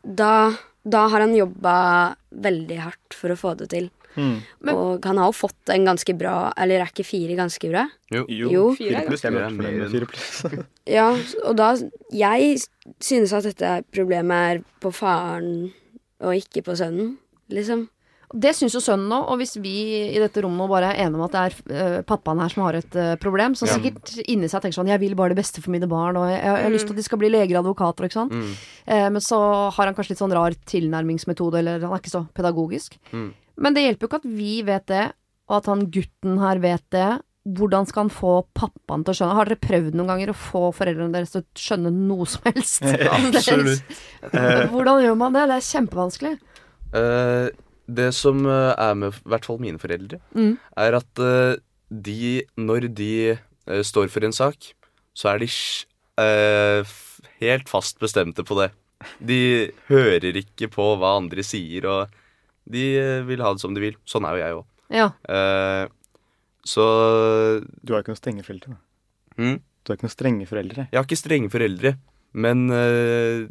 [0.05, 0.53] da,
[0.87, 3.89] da har han jobba veldig hardt for å få det til.
[4.15, 4.41] Mm.
[4.61, 7.87] Men- Og han har jo fått en ganske bra Eller er ikke fire ganske bra?
[8.11, 8.25] Jo.
[8.27, 8.63] Jo, Jo.
[8.75, 9.21] fire pluss.
[9.21, 10.43] Fire mer enn- fire pluss.
[10.87, 11.15] Ja,
[11.45, 11.75] og da
[12.11, 12.57] Jeg
[12.99, 15.71] synes at dette problemet er på faren
[16.21, 17.17] og ikke på sønnen,
[17.53, 17.87] liksom.
[18.29, 19.71] Det syns jo sønnen òg, og hvis vi
[20.13, 21.53] i dette rommet nå bare er enige om at det er
[21.97, 23.73] eh, pappaen her som har et eh, problem, så Ja.
[23.73, 26.37] sikkert inni seg tenker sånn Jeg vil bare det beste for mine barn, og jeg,
[26.43, 28.31] jeg har lyst til at de skal bli leger og advokater, ikke sant.
[28.37, 28.51] Mm.
[28.85, 29.39] Eh, men så
[29.73, 32.99] har han kanskje litt sånn rar tilnærmingsmetode, eller han er ikke så pedagogisk.
[33.11, 33.31] Mm.
[33.65, 35.05] Men det hjelper jo ikke at vi vet det,
[35.49, 37.09] og at han gutten her vet det.
[37.57, 39.35] Hvordan skal han få pappaen til å skjønne?
[39.39, 42.83] Har dere prøvd noen ganger å få foreldrene deres til å skjønne noe som helst?
[43.15, 43.97] Absolutt.
[44.73, 45.47] Hvordan gjør man det?
[45.49, 46.33] Det er kjempevanskelig.
[46.93, 47.47] Uh,
[47.89, 50.51] det som eh, er med i hvert fall mine foreldre, Mm.
[50.77, 51.55] er at uh,
[51.89, 54.71] de, når de uh, står for en sak,
[55.17, 55.47] så er de
[56.21, 56.91] eh,
[57.41, 58.69] helt fast bestemte på det.
[59.19, 59.39] De
[59.89, 62.13] hører ikke på hva andre sier, og
[62.69, 63.97] de eh, vil ha det som de vil.
[64.07, 64.67] Sånn er jo jeg òg.
[64.93, 65.07] Ja.
[66.65, 66.85] Så
[67.83, 68.75] Du har ikke noen strenge foreldre.
[68.75, 69.43] da.
[69.43, 70.87] mm, Du har ikke noen strenge foreldre.
[70.91, 71.95] Jeg har ikke strenge foreldre,
[72.33, 73.47] men uh,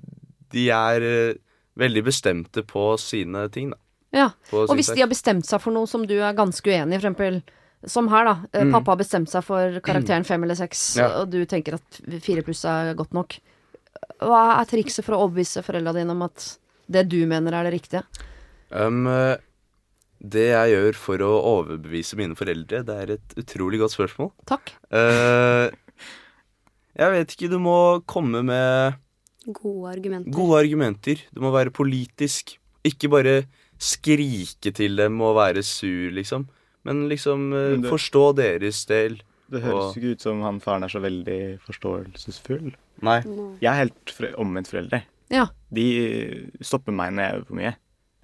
[0.52, 1.34] de er uh,
[1.78, 3.78] veldig bestemte på sine ting, da.
[4.12, 4.28] ja.
[4.50, 7.00] På Og hvis de har bestemt seg for noe som du er ganske uenig i,
[7.00, 7.42] for eksempel
[7.86, 8.36] som her, da.
[8.52, 8.72] eh, Mm.
[8.74, 11.20] Pappa har bestemt seg for karakteren fem eller seks, Ja.
[11.20, 13.36] og du tenker at fire pluss er godt nok.
[14.20, 16.58] Hva er trikset for å overbevise foreldra dine om at
[16.90, 18.02] det du mener er det riktige?
[18.72, 19.06] Um,
[20.20, 24.32] det jeg gjør for å overbevise mine foreldre, det er et utrolig godt spørsmål.
[24.50, 24.72] Takk.
[24.90, 25.70] Uh,
[26.98, 27.76] jeg vet ikke, du må
[28.10, 28.96] komme med
[29.48, 30.32] Gode argumenter.
[30.34, 31.22] gode argumenter.
[31.32, 32.56] Du må være politisk.
[32.84, 33.36] Ikke bare
[33.78, 36.48] skrike til dem og være sur, liksom.
[36.84, 39.20] Men liksom uh, Men det- forstå deres del.
[39.48, 42.74] Det høres Og- ikke ut som han faren er så veldig forståelsesfull.
[43.00, 43.20] Nei.
[43.62, 45.02] Jeg er helt fre omvendt foreldre.
[45.30, 45.46] Ja.
[45.72, 45.86] De
[46.60, 47.76] stopper meg når jeg gjør for mye.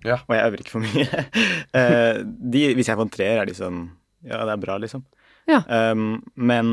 [0.04, 0.18] Ja.
[0.28, 1.24] Og jeg øver ikke for mye.
[1.74, 3.78] Eh, de, hvis jeg får en treer, er de sånn
[4.22, 5.02] Ja, det er bra, liksom.
[5.50, 5.58] Ja.
[5.66, 6.68] Um, men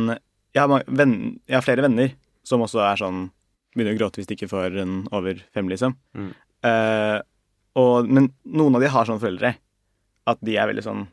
[0.53, 1.15] jeg har, ma- venn,
[1.49, 2.13] jeg har flere venner
[2.47, 3.23] som også er sånn
[3.73, 5.95] Begynner å gråte hvis de ikke får en over fem, liksom.
[6.13, 6.29] Mm.
[6.67, 7.17] Uh,
[7.79, 9.53] og, men noen av de har sånne foreldre
[10.29, 11.05] at de er veldig sånn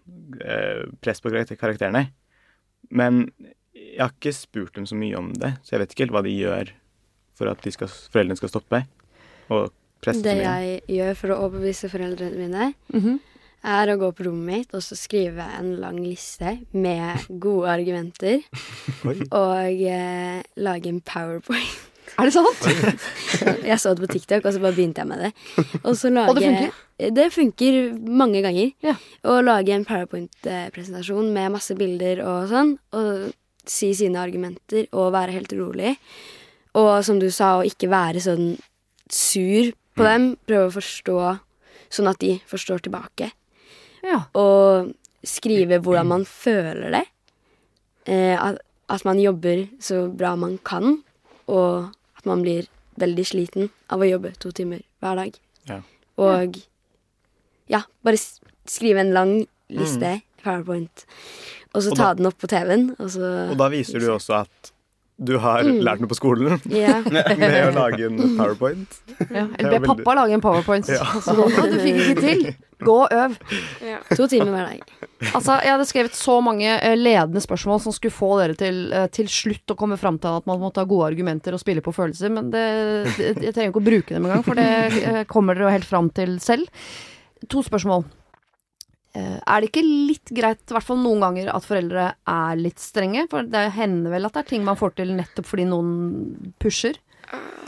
[0.42, 2.08] uh, press på karakterene.
[2.90, 3.24] Men
[3.72, 6.24] jeg har ikke spurt dem så mye om det, så jeg vet ikke helt hva
[6.26, 6.74] de gjør
[7.38, 8.82] for at de skal, foreldrene skal stoppe
[9.54, 9.70] og
[10.02, 13.18] presse Det jeg gjør for å overbevise foreldrene mine, Mhm.
[13.64, 18.42] er å gå på rommet mitt og så skrive en lang liste med gode argumenter.
[19.32, 21.84] Og eh, lage en powerpoint.
[22.18, 22.62] Er det sant?
[23.68, 25.32] Jeg så det på TikTok, og så bare begynte jeg med det.
[25.84, 27.10] Og, så lage, Og det funker?
[27.18, 27.76] Det funker
[28.08, 28.70] mange ganger.
[28.82, 28.94] Ja.
[29.28, 33.34] Å lage en powerpoint-presentasjon med masse bilder og sånn, og
[33.68, 35.96] si sine argumenter og være helt rolig.
[36.78, 38.54] Og som du sa, å ikke være sånn
[39.12, 40.24] sur på dem.
[40.48, 41.18] Prøve å forstå
[41.92, 43.30] sånn at de forstår tilbake.
[44.06, 44.22] Ja.
[44.38, 44.92] Og
[45.26, 47.04] skrive hvordan man føler det.
[48.08, 51.00] Eh, at, at man jobber så bra man kan,
[51.50, 55.36] og at man blir veldig sliten av å jobbe to timer hver dag.
[55.68, 55.80] Ja.
[56.18, 56.56] Og
[57.70, 58.18] ja, bare
[58.68, 59.34] skrive en lang
[59.68, 61.04] liste i PowerPoint,
[61.74, 64.40] og så Og ta da- den opp på TV-en, og Og da viser du også
[64.40, 64.72] at
[65.18, 65.80] du har Mm.
[65.82, 67.02] lært noe på skolen yeah.
[67.10, 69.00] med å lage en powerpoint.
[69.26, 69.46] Ja.
[69.50, 70.88] Be veldig- pappa lage en powerpoint.
[70.88, 71.02] Ja.
[71.18, 71.34] Altså,
[71.66, 72.44] du fikk ikke til.
[72.78, 73.32] Gå og øv.
[73.82, 73.96] Ja.
[74.14, 74.82] To timer hver dag.
[75.34, 79.08] Altså, jeg hadde skrevet så mange eh, ledende spørsmål som skulle få dere til eh,
[79.10, 81.90] til slutt å komme fram til at man måtte ha gode argumenter og spille på
[81.96, 82.62] følelser, men det,
[83.18, 84.68] det, jeg trenger ikke å bruke dem engang, for det
[85.02, 86.70] eh, kommer dere jo helt fram til selv.
[87.50, 88.06] To spørsmål.
[89.48, 93.26] Er det ikke litt greit, i hvert fall noen ganger, at foreldre er litt strenge?
[93.32, 96.98] For det hender vel at det er ting man får til nettopp fordi noen pusher?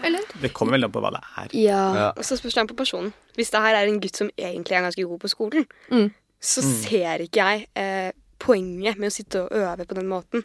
[0.05, 0.25] Eller?
[0.41, 1.55] Det kommer vel an på hva det er.
[1.57, 1.81] Ja.
[1.97, 2.07] Ja.
[2.17, 3.13] Og så spørs det an på personen.
[3.37, 6.11] Hvis det her er en gutt som egentlig er ganske god på skolen, Mm.
[6.41, 10.45] så ser ikke jeg eh, poenget med å sitte og øve på den måten.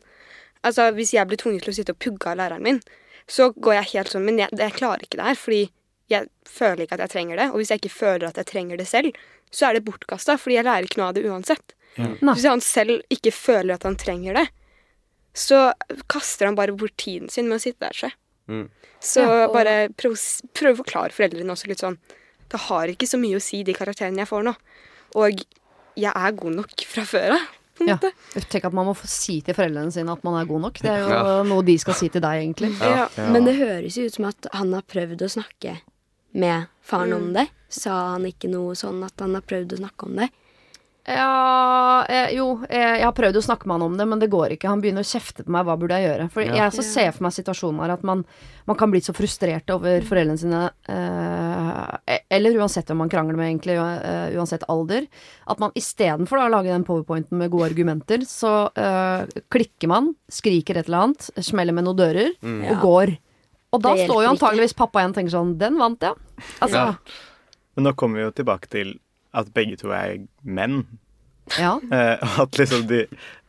[0.64, 2.82] Altså, Hvis jeg blir tvunget til å sitte og pugge av læreren min,
[3.28, 5.70] så går jeg helt sånn Men jeg, jeg klarer ikke det her, fordi
[6.10, 7.48] jeg føler ikke at jeg trenger det.
[7.52, 9.12] Og hvis jeg ikke føler at jeg trenger det selv,
[9.52, 11.74] så er det bortkasta, fordi jeg lærer ikke noe av det uansett.
[11.98, 12.10] Ja.
[12.22, 14.48] Hvis han selv ikke føler at han trenger det,
[15.36, 15.74] så
[16.12, 17.94] kaster han bare bort tiden sin med å sitte der.
[17.94, 18.12] seg.
[18.48, 18.70] Mm.
[19.02, 20.14] så Ja, og- bare prøv,
[20.54, 21.98] prøv å forklare foreldrene også litt sånn
[22.48, 24.56] Det har ikke så mye å si, de karakterene jeg får nå.
[25.16, 25.32] Og
[25.98, 27.48] jeg er god nok fra før av,
[27.82, 27.98] Ja.
[27.98, 30.74] Tenk at man må få si til foreldrene sine at man er god nok.
[30.80, 31.44] Det er jo Ja.
[31.44, 32.80] noe de skal si til deg, egentlig.
[32.80, 33.10] Ja.
[33.18, 33.32] Ja.
[33.32, 35.82] Men det høres jo ut som at han har prøvd å snakke
[36.36, 37.48] med faren om det.
[37.72, 40.30] Sa han ikke noe sånn at han har prøvd å snakke om det?
[41.06, 44.30] Ja, eh, jo, eh, jeg har prøvd å snakke med han om det, men det
[44.34, 44.72] går ikke.
[44.72, 45.68] Han begynner å kjefte på meg.
[45.68, 46.32] Hva burde jeg gjøre?
[46.34, 46.56] For Ja.
[46.64, 48.24] jeg så ser for meg situasjonen her at man,
[48.66, 53.52] man kan bli så frustrert over foreldrene sine, eh, eller uansett om man krangler med,
[53.54, 55.06] egentlig, eh, uansett alder,
[55.48, 60.78] at man istedenfor å lage den powerpointen med gode argumenter, så eh, klikker man, skriker
[60.78, 62.72] et eller annet, smeller med noen dører, Mm.
[62.72, 63.18] og går.
[63.74, 64.78] Og da står jo antageligvis ikke.
[64.86, 66.14] pappa igjen og tenker sånn Den vant, ja.
[66.62, 66.96] Altså, Ja.
[67.76, 69.00] Men nå kommer vi jo tilbake til
[69.34, 70.86] at begge to er menn.
[71.60, 71.80] ja.
[71.92, 73.06] Eh, at liksom de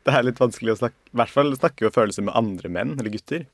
[0.06, 2.96] Det er litt vanskelig å snakke I hvert fall snakke jo følelser med andre menn,
[2.98, 3.46] eller gutter.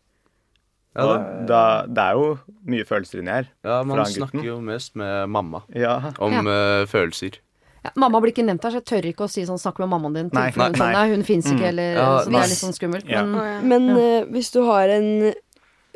[0.95, 3.47] Ja, og det, da, det er jo mye følelser inni her.
[3.65, 4.29] ja, man fra gutten.
[4.29, 6.13] snakker jo mest med mamma Ja.
[6.21, 7.39] om eh, følelser.
[7.85, 9.89] Ja, mamma blir ikke nevnt her, så jeg tør ikke å si sånn 'snakk med
[9.89, 10.33] mammaen din'.
[10.33, 11.09] Nei, nei, sånn, nei.
[11.11, 11.69] hun fins ikke, Mm.
[11.73, 13.09] eller Ja, Så det er litt sånn skummelt.
[13.09, 13.23] Ja.
[13.25, 13.61] Men ja.
[13.63, 13.97] Men Ja.
[13.97, 15.35] eh, hvis du har en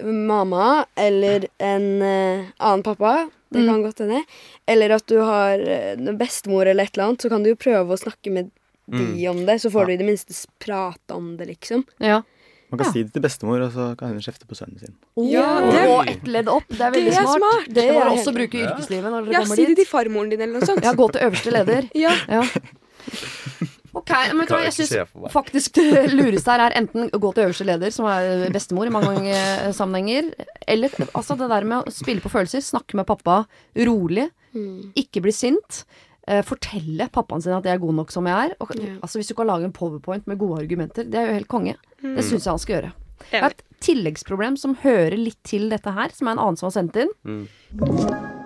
[0.02, 3.66] mamma eller en eh, annen pappa, det Mm.
[3.68, 4.24] kan godt hende,
[4.66, 7.94] eller at du har eh, bestemor eller et eller annet, så kan du jo prøve
[7.94, 8.50] å snakke med
[8.88, 9.86] de om det, så får Ja.
[9.86, 11.84] du i det minste prate om det, liksom.
[11.98, 12.22] ja.
[12.70, 12.92] Man kan Ja.
[12.92, 14.94] si det til bestemor, og så kan hun kjefte på sønnen sin.
[15.30, 16.64] Ja, det- og ett ledd opp.
[16.68, 17.38] Det er veldig Det er smart.
[17.38, 17.68] smart.
[17.74, 20.40] Det er du helt også bruke i yrkeslivet når Ja, si det til farmoren din
[20.40, 20.82] eller noe sånt.
[20.82, 21.88] Ja, gå til øverste leder.
[21.94, 22.10] Ja.
[23.96, 27.30] Ok, men vet du hva, jeg jeg syns faktisk det lureste her er enten gå
[27.34, 30.28] til øverste leder, som er bestemor i mange, mange eh, sammenhenger,
[30.68, 33.44] eller altså det der med å spille på følelser, snakke med pappa
[33.76, 34.92] rolig, Mm.
[34.96, 35.82] ikke bli sint.
[36.28, 38.54] eh, fortelle pappaen sin at jeg er god nok som jeg er.
[38.60, 38.94] Og, Ja.
[39.02, 41.76] altså Hvis du kan lage en powerpoint med gode argumenter, det er jo helt konge.
[42.02, 42.92] Det syns jeg han skal gjøre.
[43.32, 46.66] Jeg har et tilleggsproblem som hører litt til dette her, som er en annen som
[46.70, 47.12] har sendt inn.
[47.24, 48.45] Mm.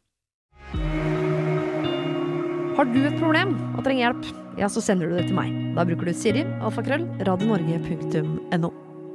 [2.77, 4.29] Har du et problem og trenger hjelp,
[4.59, 5.51] ja, så sender du det til meg.
[5.75, 8.69] Da bruker du Siri, alfakrøll, radionorge.no.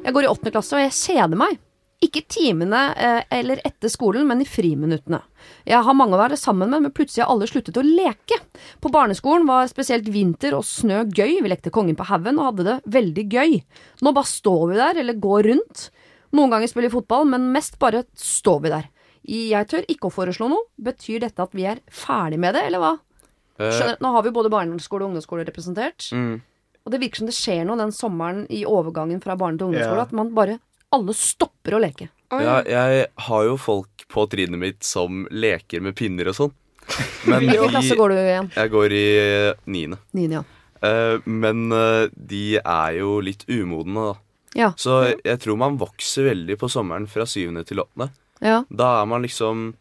[0.04, 1.56] Jeg går i åttende klasse, og jeg kjeder meg.
[2.04, 5.22] Ikke i timene eh, eller etter skolen, men i friminuttene.
[5.64, 8.36] Jeg har mange å være sammen med, men plutselig har alle sluttet å leke.
[8.84, 12.68] På barneskolen var spesielt vinter og snø gøy, vi lekte Kongen på haugen og hadde
[12.68, 13.56] det veldig gøy.
[14.04, 15.88] Nå bare står vi der, eller går rundt.
[16.36, 18.92] Noen ganger spiller vi fotball, men mest bare står vi der.
[19.26, 20.66] Jeg tør ikke å foreslå noe.
[20.78, 22.92] Betyr dette at vi er ferdig med det, eller hva?
[23.58, 26.10] Eh, Skjønner, nå har vi både barneskole og ungdomsskole representert.
[26.12, 26.36] mm,
[26.86, 29.98] Og det virker som det skjer noe den sommeren i overgangen fra barne til ungdomsskole.
[29.98, 30.06] Ja.
[30.06, 30.58] At man bare
[30.94, 32.06] Alle stopper å leke.
[32.30, 36.52] Ja, jeg har jo folk på trinnet mitt som leker med pinner og sånn.
[37.26, 38.50] Men Hvilken klasse går du i igjen?
[38.54, 39.98] jeg går i eh, niende.
[40.14, 40.44] Niende, ja.
[40.86, 41.66] Eh, men
[42.14, 44.14] de er jo litt umodne, da.
[44.54, 44.68] Ja.
[44.78, 48.12] Så jeg tror man vokser veldig på sommeren fra syvende til åttende.
[48.44, 48.62] Ja.
[48.70, 49.74] Da er man liksom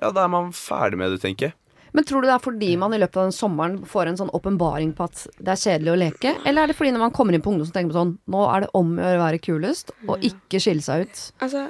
[0.00, 1.54] Ja, da er man ferdig med det, tenker jeg.
[1.92, 4.30] Men tror du det er fordi man i løpet av den sommeren får en sånn
[4.32, 6.30] åpenbaring på at det er kjedelig å leke?
[6.48, 8.46] Eller er det fordi når man kommer inn på ungdom så tenker man sånn Nå
[8.48, 11.20] er det om å gjøre å være kulest, og ikke skille seg ut?
[11.44, 11.66] Altså,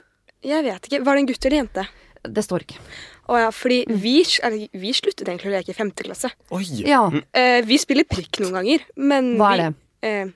[0.47, 1.03] jeg vet ikke.
[1.03, 1.87] Var det en gutt eller jente?
[2.23, 2.79] Det står ikke.
[3.35, 4.15] Å ja, fordi vi,
[4.47, 6.31] eller, vi sluttet egentlig å leke i femte klasse.
[6.55, 6.63] Oi!
[6.87, 7.03] Ja,
[7.35, 10.13] Eh, vi spiller prikk noen ganger, men hva er vi, det?
[10.13, 10.33] Eh,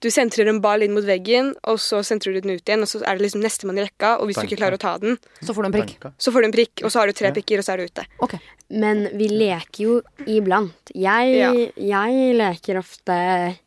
[0.00, 2.88] du sentrer en ball inn mot veggen, og så sentrer du den ut igjen, og
[2.88, 5.18] så er det liksom nestemann i rekka, og hvis du ikke klarer å ta den,
[5.44, 5.92] Så får du en prikk.
[6.00, 6.12] Tanka.
[6.18, 7.84] så får du en prikk, og så har du tre prikker, og så er du
[7.84, 8.06] ute.
[8.20, 8.34] Ok.
[8.70, 10.92] Men vi leker jo iblant.
[10.94, 11.52] Jeg, Ja.
[11.76, 13.58] jeg leker ofte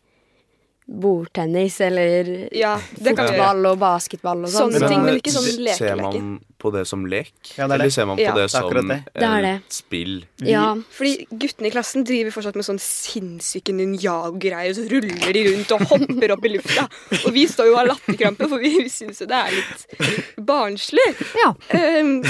[0.94, 4.74] bordtennis eller Ja, fotball og basketball og sånn.
[4.76, 6.28] Sånne ting, men eh, ikke sånn lekeleke Ser man
[6.64, 7.32] på det som lek?
[7.58, 7.80] Ja, det er det.
[7.82, 8.34] Eller ser man på Ja.
[8.38, 9.00] det som det.
[9.14, 9.54] Det er det.
[9.74, 10.14] spill?
[10.48, 10.76] Ja.
[10.96, 15.74] Fordi guttene i klassen driver fortsatt med sånn sinnssyke ninjago-greier, og så ruller de rundt
[15.76, 16.88] og hopper opp i lufta.
[17.26, 21.10] Og vi står jo og har latterkrampe, for vi syns jo det er litt barnslig.
[21.42, 21.52] Ja.
[22.00, 22.24] Um,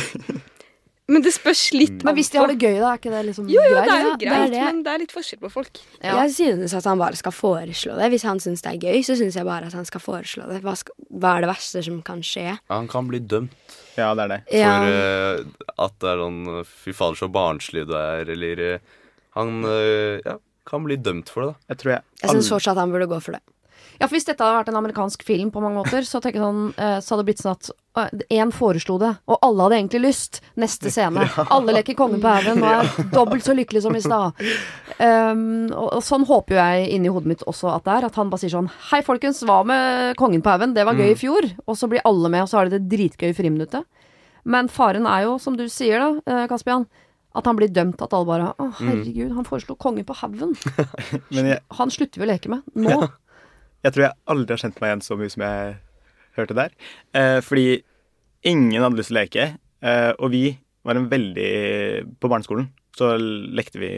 [1.11, 3.47] men det spørs litt Men hvis de har det gøy, da, er ikke det liksom
[3.51, 3.87] Jo, jo, greit?
[3.89, 4.61] det er jo Ja, det er greit, det.
[4.69, 5.79] men det er litt forskjell på folk.
[5.99, 6.13] Ja.
[6.23, 8.07] Jeg synes at han bare skal foreslå det.
[8.13, 10.61] Hvis han syns det er gøy, så syns jeg bare at han skal foreslå det.
[10.63, 12.57] Hva, skal, hva er det verste som kan skje?
[12.71, 14.39] Han kan bli dømt Ja, det er det.
[14.47, 14.73] for Ja.
[14.87, 15.43] eh,
[15.77, 18.79] at det er sånn Fy fader, så barnslig du er, eller uh,
[19.35, 21.73] Han uh, ja, kan bli dømt for det, da.
[21.73, 23.43] Jeg tror jeg Jeg syns fortsatt han burde gå for det.
[23.99, 26.73] Ja, for Hvis dette hadde vært en amerikansk film, på mange måter, så jeg sånn,
[26.77, 27.69] eh, så hadde det blitt sånn at
[28.33, 30.39] én foreslo det, og alle hadde egentlig lyst.
[30.57, 31.27] Neste scene.
[31.53, 34.39] Alle leker kongen på haugen og er dobbelt så lykkelig som i stad.
[34.97, 38.07] Um, og, sånn håper jo jeg inni hodet mitt også at det er.
[38.09, 40.73] At han bare sier sånn Hei, folkens, hva med kongen på haugen?
[40.73, 41.47] Det var gøy i fjor.
[41.67, 43.85] Og så blir alle med, og så har de det dritgøy i friminuttet.
[44.43, 46.87] Men faren er jo, som du sier da, eh, Kaspian,
[47.33, 48.01] at han blir dømt.
[48.03, 50.57] At alle bare Å, herregud, han foreslo kongen på haugen.
[51.79, 52.65] Han slutter vi å leke med.
[52.77, 52.99] Nå.
[53.83, 55.73] Jeg tror jeg aldri har kjent meg igjen så mye som jeg
[56.37, 56.71] hørte der.
[57.13, 57.65] Eh, fordi
[58.49, 59.47] ingen hadde lyst til å leke.
[59.83, 60.45] Eh, og vi
[60.83, 61.49] var en veldig
[62.19, 63.89] På barneskolen så lekte vi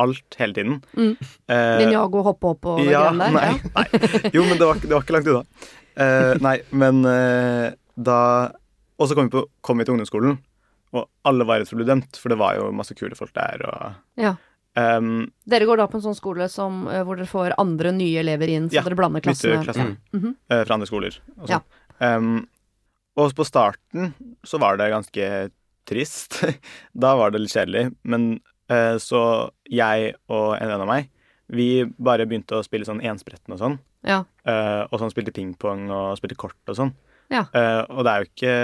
[0.00, 0.80] alt hele tiden.
[0.98, 1.12] Mm.
[1.46, 3.36] Eh, Ninjago hoppe opp og det ja, greiene der.
[3.36, 3.58] nei, Ja.
[3.78, 4.30] nei.
[4.34, 5.44] Jo, men det var, det var ikke langt unna.
[5.94, 8.16] Eh, nei, men eh, da
[8.98, 10.36] Og så kom vi, kom vi til ungdomsskolen,
[10.94, 13.32] og alle var redd for å bli dømt, for det var jo masse kule folk
[13.34, 13.62] der.
[13.66, 14.34] Og, Ja.
[14.76, 18.20] Ehm, Dere går da på en sånn skole som, eh, hvor dere får andre nye
[18.22, 19.60] elever inn, så Ja, dere blander klassene?
[19.62, 19.96] bytteklasser.
[20.14, 21.18] Mm eh, fra andre skoler.
[21.40, 21.60] Og, Ja.
[21.60, 21.64] sånn.
[22.00, 22.46] Ehm,
[23.16, 24.12] og på starten
[24.44, 25.50] så var det ganske
[25.86, 26.40] trist.
[26.96, 27.94] da var det litt kjedelig.
[28.04, 31.08] Men uh, så jeg og en venn av meg,
[31.48, 33.78] vi bare begynte å spille sånn enspretten og sånn.
[34.02, 34.24] Ja.
[34.48, 36.94] Uh, og sånn spilte pingpong og spilte kort og sånn.
[37.30, 37.44] Ja.
[37.54, 38.54] Uh, og det er jo ikke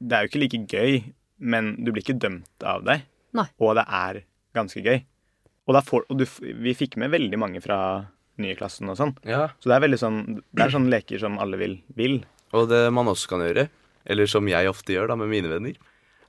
[0.00, 3.02] Det er jo ikke like gøy, men du blir ikke dømt av det.
[3.36, 3.46] Nei.
[3.60, 4.22] Og det er
[4.56, 5.02] ganske gøy.
[5.68, 6.24] Og, da får, og du,
[6.64, 7.78] vi fikk med veldig mange fra
[8.40, 9.12] nye klassen og sånn.
[9.28, 9.50] Ja.
[9.60, 11.74] Så det er veldig sånn Det er sånne leker som alle vil.
[11.98, 12.20] vil.
[12.56, 13.66] Og det man også kan gjøre,
[14.08, 15.74] eller som jeg ofte gjør da med mine venner,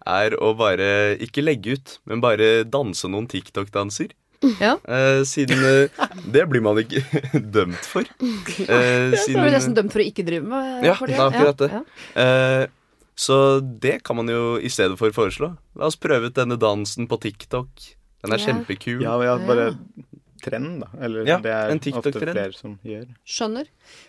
[0.10, 4.12] er å bare ikke legge ut, men bare danse noen TikTok-danser.
[4.60, 4.78] Ja.
[4.88, 7.02] Eh, siden eh, Det blir man ikke
[7.56, 8.08] dømt for.
[8.70, 11.28] Eh, Så er du nesten dømt for å ikke drive med Ja, for det Ja,
[11.28, 11.70] akkurat det.
[11.76, 11.82] Ja.
[12.24, 12.66] Eh,
[13.20, 15.52] så det kan man jo i stedet for foreslå.
[15.76, 17.68] La oss prøve ut denne dansen på TikTok.
[18.24, 18.46] Den er Ja.
[18.54, 19.02] kjempekul.
[19.02, 19.76] Ja, ja, bare
[20.42, 20.88] trend, da.
[21.04, 23.08] Eller Ja, det er en ofte flere som gjør.
[23.28, 23.66] Skjønner.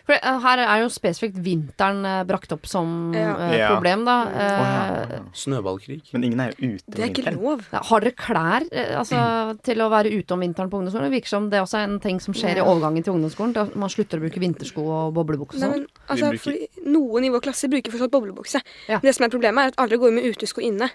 [0.07, 3.35] For uh, her er jo spesifikt vinteren uh, brakt opp som Ja.
[3.51, 3.67] eh, Ja.
[3.75, 4.15] problem, da.
[4.31, 5.19] Eh, ja.
[5.33, 6.01] Snøballkrig.
[6.13, 7.41] Men ingen er jo ute Det er ikke lov.
[7.71, 7.83] lov.
[7.83, 8.63] Har dere klær
[8.95, 11.11] altså, til å være ute om vinteren på ungdomsskolen?
[11.11, 13.53] Det virker som det også er en ting som skjer i overgangen til ungdomsskolen.
[13.53, 15.85] Da man slutter å bruke vintersko og boblebukse og sånn.
[16.07, 18.61] altså, bruker- noen i vår klasse bruker fortsatt boblebukse.
[18.87, 18.99] Ja.
[18.99, 20.89] Det som er problemet, er at alle går med utesko inne.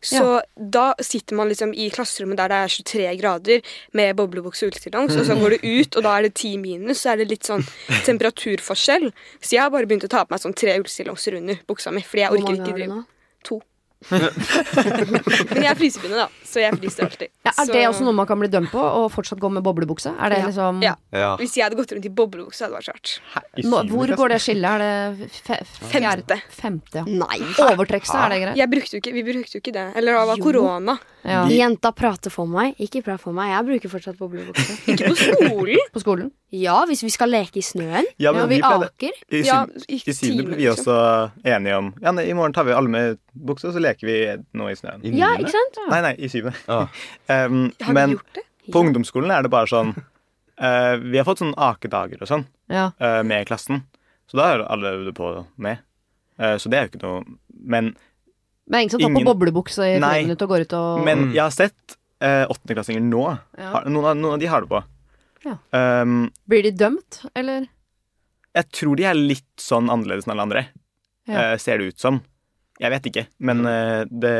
[0.00, 3.60] Så da sitter man liksom i klasserommet der det er 23 grader
[3.92, 7.02] med boblebukse og ullstillongs, og så går det ut, og da er det 10 minus,
[7.04, 7.64] så er det litt sånn
[8.06, 9.10] temperaturforskjell.
[9.40, 12.02] Så jeg har bare begynt å ta på meg sånn tre ullstillongser under buksa mi,
[12.06, 13.00] fordi jeg orker ikke du drive.
[14.10, 17.28] Men jeg er frysepinne, da, så jeg fryser alltid.
[17.44, 19.62] Ja, er Så det også noe man kan bli dømt på, å fortsatt gå med
[19.66, 20.14] boblebukse?
[20.16, 20.46] Er det Ja.
[20.48, 20.94] liksom Ja.
[21.12, 21.36] Ja.
[21.36, 23.20] Hvis jeg hadde gått rundt i boblebukse, hadde det vært rart.
[23.60, 24.64] Nå, Hvor går det skillet?
[24.64, 24.78] Er
[25.18, 25.58] det fe
[25.92, 26.40] Femte.
[26.48, 27.04] Femte, ja.
[27.04, 27.38] Nei.
[27.60, 28.56] Overtrekkelse, er det greit?
[28.56, 29.86] Jeg brukte jo ikke, vi brukte jo ikke det.
[29.96, 30.98] Eller det var korona.
[31.24, 31.42] Ja.
[31.52, 33.50] Jenta prater for meg, ikke prat for meg.
[33.52, 34.76] Jeg bruker fortsatt boblebukse.
[34.92, 35.82] Ikke på skolen.
[35.92, 36.30] På skolen?
[36.56, 38.06] Ja, hvis vi skal leke i snøen.
[38.16, 39.18] Ja, Ja, vi vi pleide aker.
[39.28, 40.88] I, Ja, syv- i I syvende ble vi liksom.
[40.88, 44.08] også enige om Ja, nei, i morgen tar vi alle med bukse, og så leker
[44.08, 44.16] vi
[44.56, 45.04] nå i snøen.
[45.04, 45.80] I Ja, ikke sant?
[45.92, 46.56] Nei, nei, i syvende.
[46.72, 46.88] Ah.
[47.30, 48.46] Um, Har men du gjort det?
[48.72, 52.88] på ungdomsskolen er det bare sånn uh, Vi har fått sånn akedager og sånn Ja.
[52.96, 53.84] uh, med klassen.
[54.30, 55.84] Så da er alle på med.
[56.40, 57.24] Uh, så det er jo ikke noe
[57.60, 57.92] Men,
[58.70, 60.22] Men ingen som tar på Ingen- boblebukse i Nei.
[60.28, 63.24] minutter og går ut og men jeg har sett eh, åttendeklassinger nå.
[63.58, 63.70] Ja.
[63.74, 64.82] Har, noen, av, noen av de har det på.
[65.44, 65.56] Ja.
[66.02, 67.66] Um, Blir de dømt, eller?
[68.54, 70.62] jeg tror de er litt sånn annerledes enn alle andre.
[71.30, 71.52] Ja.
[71.52, 72.20] eh, ser det ut som.
[72.80, 74.34] Jeg vet ikke, men eh, det,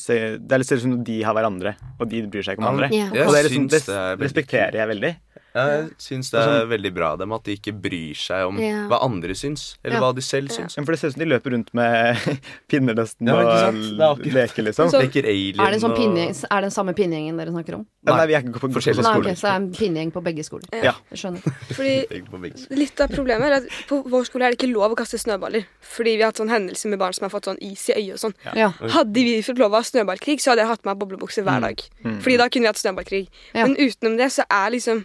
[0.00, 2.64] ser, det er litt ser ut som de har hverandre, og de bryr seg ikke
[2.64, 2.88] om Ja, andre.
[2.96, 3.08] Ja.
[3.12, 5.12] Jeg og det, er liksom, syns det det er veldig respekterer jeg veldig.
[5.54, 8.86] Jeg syns det er veldig bra av dem at de ikke bryr seg om Ja.
[8.88, 10.00] hva andre syns, eller Ja.
[10.00, 10.76] hva de selv syns.
[10.76, 12.16] Ja, for det ser ut som de løper rundt med
[12.68, 14.90] pinner nesten Ja, og er leker, liksom.
[14.90, 17.74] Så- Leker alien Er det, en sånn og er det den samme pinnegjengen dere snakker
[17.74, 17.86] om?
[18.04, 19.12] Nei, Nei, vi er ikke på, forskjellige skoler.
[19.12, 20.68] Nei, okay, ok, Så det er en pinnegjeng på begge skoler.
[20.82, 20.94] Ja.
[21.12, 21.42] Jeg skjønner.
[21.76, 22.70] Fordi.
[22.82, 25.66] Litt av problemet er at på vår skole er det ikke lov å kaste snøballer.
[25.80, 28.16] Fordi vi har hatt sånn hendelser med barn som har fått sånn is i øyet
[28.16, 28.34] og sånn.
[28.56, 28.70] Ja.
[28.96, 31.60] Hadde vi fått lov å ha snøballkrig, så hadde jeg hatt med meg boblebukse hver
[31.60, 31.78] dag.
[32.04, 32.18] Mm.
[32.24, 33.28] Fordi da kunne vi hatt snøballkrig.
[33.54, 33.66] Ja.
[33.66, 35.04] Men utenom det så er liksom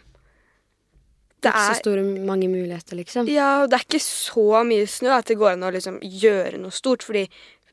[1.42, 3.28] Det Ikke så er store mange muligheter, liksom.
[3.30, 6.58] Ja, og det er ikke så mye snø at det går an å liksom gjøre
[6.58, 7.04] noe stort.
[7.06, 7.28] Fordi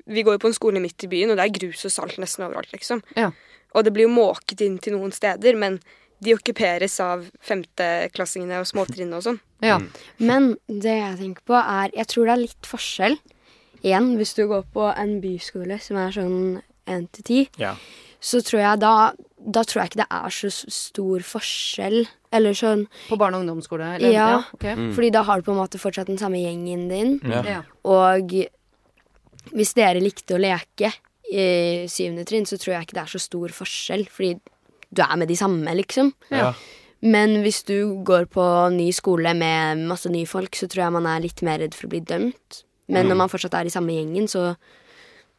[0.07, 2.19] vi går jo på en skole midt i byen, og det er grus og salt
[2.21, 3.01] nesten overalt, liksom.
[3.17, 3.31] Ja.
[3.75, 5.81] Og det blir jo måket inn til noen steder, men
[6.25, 9.41] de okkuperes av femteklassingene og småtrinnet og sånn.
[9.65, 9.79] Ja.
[10.21, 13.19] Men det jeg tenker på, er Jeg tror det er litt forskjell.
[13.85, 17.75] Igjen, hvis du går på en byskole som er sånn 1 til 10, Ja.
[18.21, 19.13] så tror jeg da
[19.45, 22.07] Da tror jeg ikke det er så stor forskjell.
[22.33, 23.95] Eller sånn På barne- og ungdomsskole?
[23.99, 24.13] Eller?
[24.15, 24.29] Ja.
[24.55, 24.65] ok.
[24.97, 27.19] Fordi da har du på en måte fortsatt den samme gjengen din.
[27.29, 27.43] Ja.
[27.45, 27.61] Ja.
[27.85, 28.33] Og
[29.53, 30.93] hvis dere likte å leke
[31.31, 34.07] i syvende trinn, så tror jeg ikke det er så stor forskjell.
[34.09, 34.41] Fordi
[34.95, 36.13] du er med de samme, liksom.
[36.33, 36.55] Ja.
[37.05, 41.07] Men hvis du går på ny skole med masse nye folk, så tror jeg man
[41.11, 42.63] er litt mer redd for å bli dømt.
[42.89, 44.55] Men når man fortsatt er i samme gjengen, så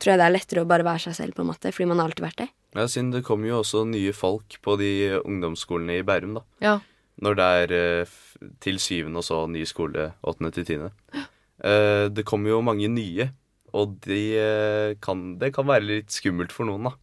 [0.02, 1.72] tror jeg det er lettere å bare være seg selv, på en måte.
[1.74, 2.50] Fordi man har alltid vært det.
[2.76, 6.44] Ja, siden det kommer jo også nye folk på de ungdomsskolene i Bærum, da.
[6.64, 6.76] Ja.
[7.24, 8.16] Når det er eh,
[8.64, 10.92] til syvende og så ny skole åttende til tiende.
[11.64, 13.30] Eh, det kommer jo mange nye,
[13.72, 16.96] og de eh, kan, det kan være litt skummelt for noen, da.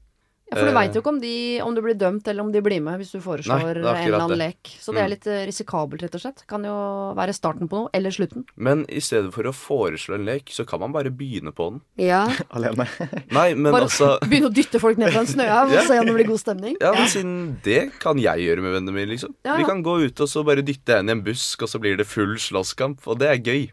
[0.52, 0.74] Ja, For du Eh.
[0.76, 3.12] veit jo ikke om, de, om du blir dømt eller om de blir med hvis
[3.12, 4.38] du foreslår Nei, en eller annen det.
[4.38, 4.72] lek.
[4.78, 5.10] Så det er Mm.
[5.14, 6.42] litt eh, risikabelt, rett og slett.
[6.46, 6.74] Kan jo
[7.16, 8.44] være starten på noe, eller slutten.
[8.56, 11.80] Men i stedet for å foreslå en lek, så kan man bare begynne på den.
[11.96, 12.26] Ja.
[12.52, 12.86] Alene.
[13.32, 15.82] Nei, men Bare altså begynne å dytte folk ned fra en snøhaug og Ja.
[15.88, 16.76] se om det blir god stemning.
[16.80, 19.34] Ja, men siden det kan jeg gjøre med vennene mine, liksom.
[19.44, 19.58] Ja, ja.
[19.58, 21.96] Vi kan gå ut og så bare dytte en i en busk, og så blir
[21.96, 23.70] det full slåsskamp, og det er gøy.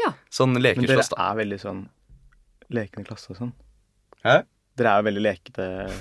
[0.00, 0.14] Ja.
[0.32, 1.88] Sånn Men dere er veldig sånn
[2.72, 3.52] lekende klasse og sånn.
[4.24, 4.42] Hæ?
[4.74, 5.98] Dere er jo veldig lekete eh,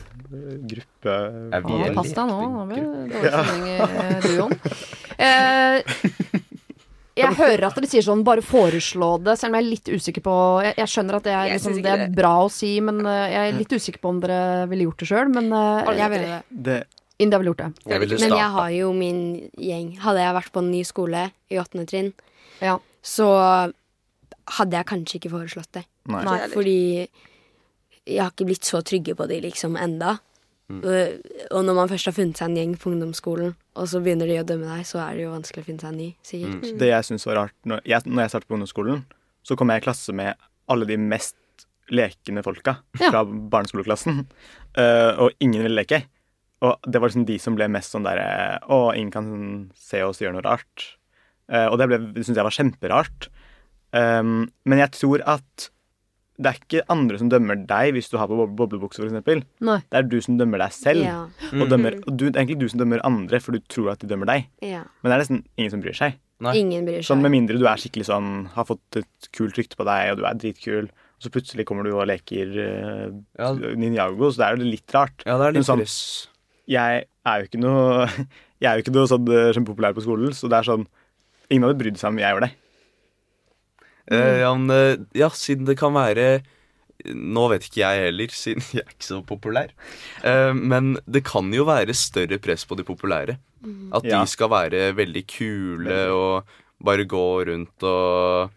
[0.73, 1.15] gruppe.
[1.53, 2.37] Ja, vi er pass deg nå.
[2.55, 4.55] Nå blir det dårlig stemning i eh, duoen.
[5.17, 6.39] Eh,
[7.13, 10.23] Jeg hører at dere sier sånn 'bare foreslå det', selv om jeg er litt usikker
[10.25, 10.33] på
[10.65, 13.51] Jeg, jeg skjønner at det er, liksom, det er bra å si, men eh, jeg
[13.51, 15.29] er litt usikker på om dere ville gjort det sjøl.
[15.29, 16.79] Men uh, Jeg ville det.
[17.21, 17.69] India ville gjort det.
[17.93, 19.19] Jeg ville Men jeg har jo min
[19.61, 19.91] gjeng.
[20.01, 22.09] Hadde jeg vært på en ny skole i åttende trinn,
[22.59, 22.79] Ja.
[23.05, 23.29] så
[24.57, 25.85] hadde jeg kanskje ikke foreslått det.
[26.09, 26.23] nei.
[26.25, 26.39] Nei.
[26.49, 27.07] Fordi
[28.09, 30.17] jeg har ikke blitt så trygge på de liksom enda.
[30.73, 31.19] Og,
[31.53, 34.39] og når man først har funnet seg en gjeng på ungdomsskolen, og så begynner de
[34.41, 36.63] å dømme deg, så er det jo vanskelig å finne seg en ny, sikkert.
[36.81, 39.03] Det jeg syns var rart når jeg, når jeg startet på ungdomsskolen,
[39.45, 40.39] så kom jeg i klasse med
[40.71, 41.35] alle de mest
[41.93, 43.09] lekende folka Ja.
[43.11, 44.23] fra barneskoleklassen.
[44.79, 46.05] uh, og ingen ville leke.
[46.63, 49.27] Og det var liksom de som ble mest sånn derre Å, ingen kan
[49.75, 50.87] se oss gjøre noe rart.
[51.51, 53.27] Uh, og det, ble- det syntes jeg var kjemperart.
[53.93, 55.67] Um, men jeg tror at
[56.43, 59.23] det er ikke andre som dømmer deg hvis du har på bob- boblebukse, f.eks.
[59.23, 61.01] Det er du som dømmer deg selv.
[61.05, 61.21] Ja,
[61.53, 64.03] Og, dømmer, og du, det er egentlig du som dømmer andre, for du tror at
[64.03, 64.47] de dømmer deg.
[64.65, 64.83] ja.
[65.01, 66.19] Men det er nesten ingen som bryr seg.
[66.43, 66.53] Nei.
[66.59, 67.21] Ingen bryr Sånn.
[67.23, 70.25] Med mindre du er skikkelig sånn har fått et kult rykte på deg, og du
[70.27, 74.57] er dritkul, og så plutselig kommer du og leker uh, Ja, Ninjago, så det er
[74.57, 75.23] jo litt rart.
[75.25, 75.85] ja, det er litt sånn-
[76.67, 78.07] Jeg er jo ikke noe
[78.63, 80.85] Jeg er jo ikke noe sånn eh, kjempepopulær på skolen, så det er sånn
[81.51, 82.51] Ingen hadde brydd seg om jeg gjør det.
[84.11, 86.41] Eh, ja, men, eh, ja, siden det kan være
[87.13, 89.71] Nå vet ikke jeg heller, siden jeg er ikke så populær.
[90.23, 93.37] Eh, men det kan jo være større press på de populære.
[93.95, 94.21] At Ja.
[94.21, 96.43] de skal være veldig kule og
[96.83, 98.51] bare gå rundt og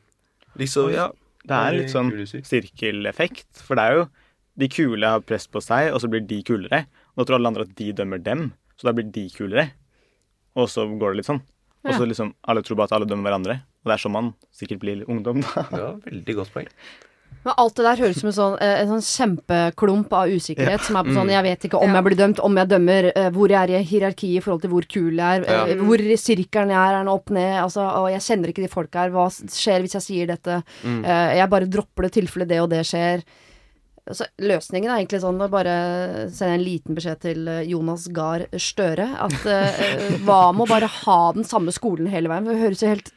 [0.59, 1.09] liksom ja,
[1.47, 2.11] Det er litt sånn
[2.43, 3.47] sirkeleffekt.
[3.63, 4.07] For det er jo
[4.59, 6.87] de kule har press på seg, og så blir de kulere.
[7.15, 9.71] Og da tror alle andre at de dømmer dem, så da blir de kulere.
[10.57, 11.43] Og så går det litt sånn.
[11.87, 13.61] Og så liksom alle tror bare at alle dømmer hverandre.
[13.87, 15.63] Og det er sånn man sikkert blir ungdom, da.
[15.79, 16.73] ja, veldig godt poeng.
[17.47, 20.83] Men alt det der høres ut som en sånn, eh, en sånn kjempeklump av usikkerhet.
[20.83, 23.29] Som er på sånn, jeg vet ikke om jeg blir dømt, om jeg dømmer, eh,
[23.31, 25.79] hvor jeg er i hierarkiet i forhold til hvor kul jeg er, eh, Ja.
[25.87, 29.05] hvor sirkelen jeg er, er den opp ned, altså, og jeg kjenner ikke de folka
[29.05, 31.05] her, hva skjer hvis jeg sier dette, mm.
[31.07, 33.23] jeg bare dropper det tilfelle det og det skjer.
[34.15, 38.45] Så løsningen er egentlig sånn å bare sende en liten beskjed til eh, Jonas Gahr
[38.63, 39.09] Støre.
[39.19, 42.47] At eh, hva med å bare ha den samme skolen hele veien?
[42.47, 43.11] Det høres jo helt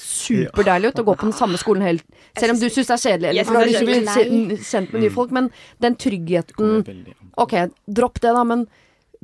[0.00, 2.06] superdeilig ut å gå på den samme skolen helt
[2.38, 3.90] Selv om du syns det er kjedelig, eller Jeg for du har lyst til å
[3.90, 5.50] det bli er kjent med nye folk, men
[5.84, 7.04] den tryggheten
[7.44, 7.54] Ok,
[8.00, 8.66] dropp det, da, men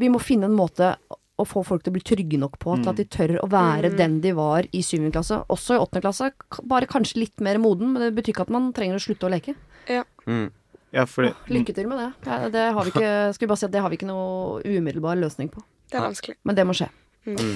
[0.00, 0.94] vi må finne en måte
[1.40, 3.92] å få folk til å bli trygge nok på til at de tør å være
[3.96, 5.38] den de var i syvende klasse.
[5.52, 6.30] Også i åttende klasse,
[6.68, 9.32] bare kanskje litt mer moden, men det betyr ikke at man trenger å slutte å
[9.32, 9.54] leke.
[9.88, 10.50] Mm.
[10.90, 12.08] Ja, fordi Lykke til med det.
[12.26, 14.60] Ja, det har vi ikke, skal vi bare si at det har vi ikke noe
[14.66, 15.62] umiddelbar løsning på.
[15.90, 16.36] Det er vanskelig.
[16.46, 16.90] Men det må skje.
[17.30, 17.54] Mm.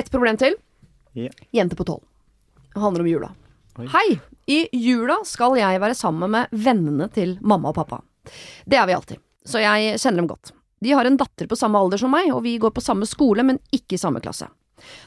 [0.00, 0.56] Et problem til.
[1.16, 1.34] Yeah.
[1.56, 2.04] Jente på tolv.
[2.74, 3.30] Det handler om jula.
[3.78, 3.86] Oi.
[3.92, 4.20] Hei!
[4.50, 8.00] I jula skal jeg være sammen med vennene til mamma og pappa.
[8.66, 10.52] Det er vi alltid, så jeg kjenner dem godt.
[10.80, 13.44] De har en datter på samme alder som meg, og vi går på samme skole,
[13.46, 14.48] men ikke i samme klasse.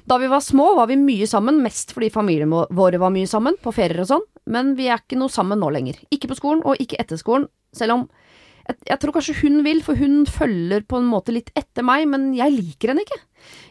[0.05, 3.27] Da vi var små var vi mye sammen, mest fordi familien vå- våre var mye
[3.27, 5.97] sammen, på ferier og sånn, men vi er ikke noe sammen nå lenger.
[6.13, 8.03] Ikke på skolen, og ikke etter skolen, selv om
[8.63, 12.05] jeg, jeg tror kanskje hun vil, for hun følger på en måte litt etter meg,
[12.11, 13.19] men jeg liker henne ikke.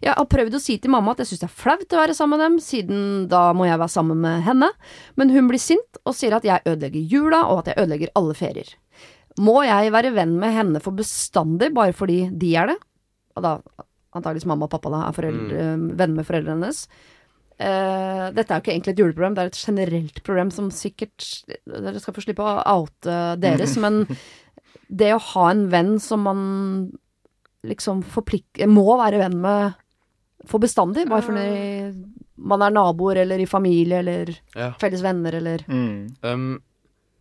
[0.04, 2.16] Jeg har prøvd å si til mamma at jeg syns det er flaut å være
[2.16, 4.68] sammen med dem, siden da må jeg være sammen med henne,
[5.16, 8.36] men hun blir sint og sier at jeg ødelegger jula, og at jeg ødelegger alle
[8.36, 8.74] ferier.
[9.40, 12.76] Må jeg være venn med henne for bestandig, bare fordi de er det?
[13.32, 13.56] Og da
[14.12, 15.66] antakeligvis mamma og pappa da er foreldre,
[15.96, 16.84] venner med foreldrene hennes.
[17.62, 21.26] Uh, dette er jo ikke egentlig et juleproblem, det er et generelt problem som sikkert
[21.68, 24.02] Dere skal få slippe å oute deres, men
[24.92, 26.42] det å ha en venn som man
[27.64, 29.78] liksom forplikter må være venn med
[30.50, 34.72] for bestandig, bare fordi man er naboer eller i familie eller Ja.
[34.80, 36.60] felles venner eller mm, Um,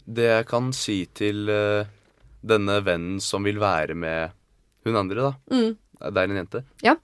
[0.09, 1.86] det jeg kan si til uh,
[2.41, 4.32] denne vennen som vil være med
[4.84, 5.34] hun andre, da.
[5.53, 5.78] mm.
[6.01, 6.63] Det er en jente.
[6.82, 6.95] Ja.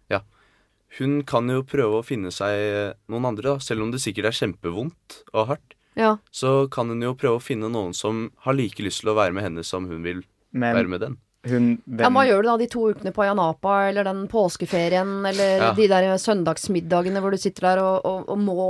[0.98, 3.60] Hun kan jo prøve å finne seg eh, noen andre, da.
[3.62, 5.76] Selv om det sikkert er kjempevondt og hardt.
[6.00, 6.16] Ja.
[6.34, 9.36] Så kan hun jo prøve å finne noen som har like lyst til å være
[9.38, 10.24] med henne som hun vil
[10.54, 11.18] Men med den.
[11.48, 11.68] hun
[12.00, 15.74] Ja, hva gjør du da de to ukene på Ayanapa, eller den påskeferien, eller Ja.
[15.74, 18.68] de der søndagsmiddagene hvor du sitter der og, og, og må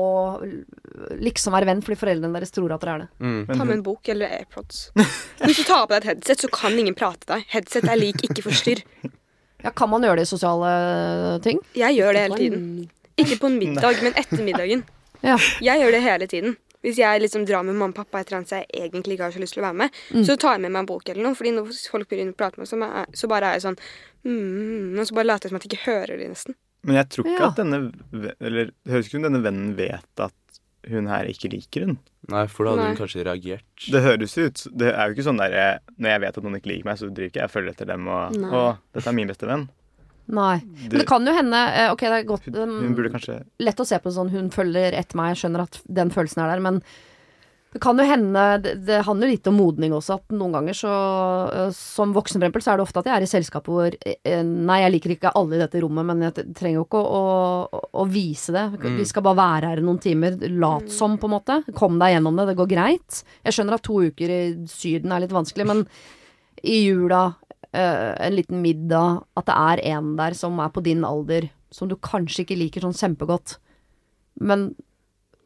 [1.22, 3.08] liksom være venn fordi foreldrene deres tror at dere er det?
[3.24, 3.40] Mm.
[3.54, 4.92] Ta med en bok eller AirPods.
[5.46, 7.48] Hvis du tar på deg et headset, så kan ingen prate til deg.
[7.56, 8.84] Headset er lik ikke forstyrr.
[9.64, 11.60] Ja, kan man gjøre det i sosiale ting?
[11.78, 12.66] Jeg gjør det hele tiden.
[13.18, 14.84] Ikke på en middag, men etter middagen.
[15.26, 15.38] Ja.
[15.66, 16.58] Jeg gjør det hele tiden.
[16.86, 19.32] Hvis jeg liksom drar med mamma og pappa et eller annet jeg egentlig ikke har
[19.36, 19.96] så lyst til å være med,
[20.28, 21.36] så tar jeg med meg en bok eller noe.
[21.40, 23.80] Fordi når folk begynner å prate med meg, så bare er jeg sånn
[24.28, 26.56] mm, Og så bare later jeg som at jeg ikke hører de, nesten.
[26.88, 27.48] men jeg tror ikke Ja.
[27.50, 27.80] at denne
[28.40, 30.34] Eller det høres ikke ut som denne vennen vet at
[30.88, 31.98] hun her ikke liker hun.
[32.32, 33.88] Nei, for da hadde hun kanskje reagert.
[33.92, 36.72] Det høres ut Det er jo ikke sånn derre Når jeg vet at noen ikke
[36.72, 38.52] liker meg, så driver ikke jeg og følger etter dem og Nei.
[38.54, 38.62] Å,
[38.96, 39.66] dette er min beste venn.
[40.28, 40.58] Nei.
[40.90, 43.38] Men det kan jo hende eh, Ok, det er godt Hun, um, hun burde kanskje
[43.64, 46.52] Lett å se på sånn hun følger etter meg, jeg skjønner at den følelsen er
[46.52, 46.82] der, men
[47.74, 50.92] det kan jo hende Det, det handler litt om modning også, at noen ganger så
[51.52, 53.96] øh, Som voksen, for eksempel, så er det ofte at jeg er i selskap hvor
[53.96, 57.22] eh, Nei, jeg liker ikke alle i dette rommet, men jeg trenger jo ikke å,
[57.68, 58.66] å, å vise det.
[58.80, 59.00] Mm.
[59.02, 60.38] Vi skal bare være her i noen timer.
[60.58, 61.60] Lat som, på en måte.
[61.78, 63.22] Kom deg gjennom det, det går greit.
[63.46, 65.84] Jeg skjønner at to uker i Syden er litt vanskelig, men
[66.64, 71.04] i jula, eh, en liten middag, at det er en der som er på din
[71.08, 73.58] alder, som du kanskje ikke liker sånn kjempegodt.
[74.40, 74.70] Men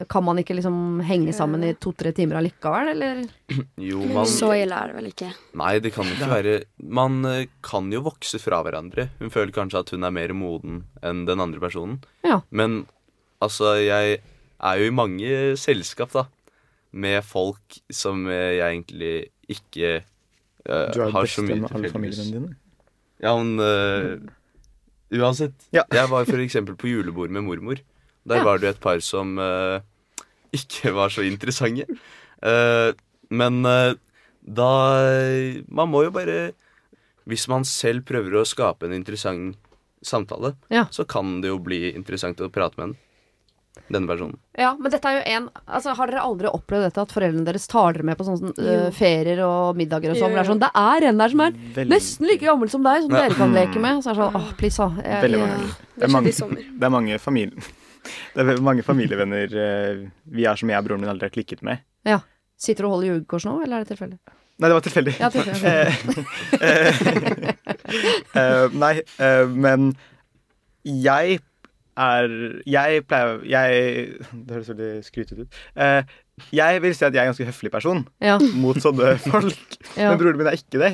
[0.09, 3.21] kan man ikke liksom henge sammen i to-tre timer allikevel, eller?
[3.91, 5.31] Jo, man Så ille er det vel ikke.
[5.61, 6.55] Nei, det kan ikke være
[7.01, 9.09] Man eh, kan jo vokse fra hverandre.
[9.19, 11.99] Hun føler kanskje at hun er mer moden enn den andre personen.
[12.25, 12.41] Ja.
[12.49, 12.85] Men
[13.43, 16.27] altså, jeg er jo i mange selskap, da.
[16.91, 19.15] Med folk som eh, jeg egentlig
[19.51, 20.01] ikke
[20.65, 22.55] eh, Du er jo har så med alle familiene dine.
[23.21, 24.17] Ja, men uh,
[25.11, 25.53] Uansett.
[25.75, 25.83] Ja.
[25.91, 27.81] Jeg var eksempel på julebord med mormor.
[28.27, 28.43] Der Ja.
[28.43, 29.81] var det jo et par som uh,
[30.53, 31.85] ikke var så interessante.
[32.41, 32.93] Eh,
[33.29, 33.93] men eh,
[34.41, 34.69] da
[35.69, 36.53] Man må jo bare
[37.29, 39.55] Hvis man selv prøver å skape en interessant
[40.01, 40.87] samtale, Ja.
[40.89, 42.97] så kan det jo bli interessant å prate med den.
[43.91, 44.35] Denne personen.
[44.59, 47.67] Ja, men dette er jo en altså, Har dere aldri opplevd dette at foreldrene deres
[47.71, 50.33] tar dere med på sånne uh, ferier og middager og sånn?
[50.35, 53.05] Det er sånn Det er en der som er Veldig- nesten like gammel som deg,
[53.05, 53.21] som Ja.
[53.23, 54.03] dere kan leke med.
[54.03, 54.89] Så er det sånn åh, please, da.
[55.07, 55.57] Jeg- Veldig mange.
[55.61, 56.31] Det Det er mange,
[56.79, 57.61] det er mange familie...
[58.35, 61.61] Det er mange familievenner eh, vi er som jeg og broren min aldri har klikket
[61.61, 61.83] med.
[62.03, 62.19] Ja.
[62.57, 64.17] Sitter du og holder jugekors nå, eller er det tilfeldig?
[64.57, 65.13] Nei, det var tilfeldig.
[65.21, 65.71] Ja, tilfeldig.
[68.35, 68.93] Eh, eh, nei,
[69.53, 69.91] men
[70.83, 71.39] jeg
[72.01, 72.33] er
[72.69, 75.59] Jeg pleier jeg, Det høres veldig skrytete ut.
[75.75, 76.03] Eh,
[76.57, 78.37] jeg vil si at jeg er en ganske høflig person Ja.
[78.57, 79.77] mot sånne folk.
[79.97, 80.09] ja.
[80.11, 80.91] Men broren min er ikke det.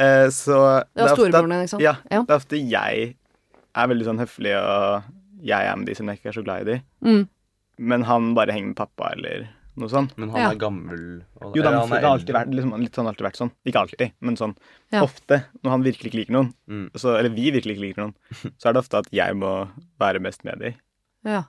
[0.00, 0.56] Eh, så
[0.94, 1.80] Det var ofte at-?
[1.82, 2.22] Ja, Ja.
[2.24, 3.14] Det er ofte jeg
[3.74, 5.02] er veldig sånn høflig, og
[5.42, 6.80] jeg er med de som jeg ikke er så glad i de.
[7.04, 7.22] Mm.
[7.78, 10.16] Men han bare henger med pappa eller noe sånt.
[10.18, 10.50] Men han Ja.
[10.50, 11.22] er gammel.
[11.40, 13.50] og- Jo, da, men det har alltid vært, liksom, litt sånn alltid vært sånn.
[13.66, 14.56] Ikke alltid, men sånn
[14.92, 15.02] Ja.
[15.02, 15.44] ofte.
[15.64, 16.90] Når han virkelig ikke liker noen, Mm.
[16.92, 18.14] så, eller vi virkelig ikke liker noen,
[18.58, 19.68] så er det ofte at jeg må
[20.00, 20.74] være mest med dem.
[21.24, 21.44] ja.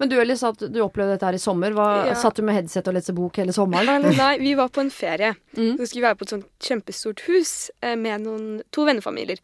[0.00, 1.70] Men du Elis, at du opplevde dette her i sommer.
[1.70, 2.14] Hva, Ja.
[2.14, 3.86] Satt du med headset og leste bok hele sommeren.
[4.06, 4.16] Eller?
[4.16, 5.36] Nei, vi var på en ferie.
[5.54, 5.76] Mm.
[5.76, 9.38] Så skulle vi være på et sånt kjempestort hus eh, med noen, to vennefamilier.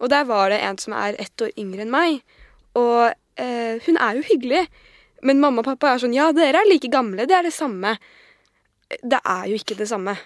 [0.00, 2.22] Og der var det en som er ett år yngre enn meg.
[2.74, 4.66] Og eh, hun er jo hyggelig.
[5.24, 7.26] Men mamma og pappa er sånn Ja, dere er like gamle.
[7.28, 7.96] Det er det samme.
[9.02, 10.16] Det er jo ikke det samme.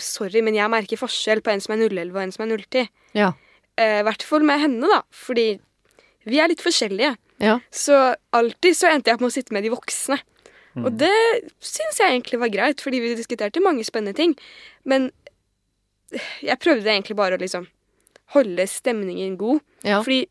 [0.00, 2.88] Sorry, men jeg merker forskjell på en som er 011 og en som er 010.
[3.18, 3.32] Ja.
[3.80, 5.02] Eh, hvert fall med henne, da.
[5.12, 5.52] Fordi
[6.28, 7.14] vi er litt forskjellige.
[7.40, 7.58] Ja.
[7.72, 7.96] Så
[8.36, 10.20] alltid så endte jeg opp med å sitte med de voksne.
[10.76, 10.84] Mm.
[10.86, 11.14] Og det
[11.64, 14.36] syns jeg egentlig var greit, fordi vi diskuterte mange spennende ting.
[14.88, 15.10] Men
[16.42, 17.68] jeg prøvde egentlig bare å liksom
[18.34, 19.62] holde stemningen god.
[19.86, 20.02] ja.
[20.04, 20.24] Fordi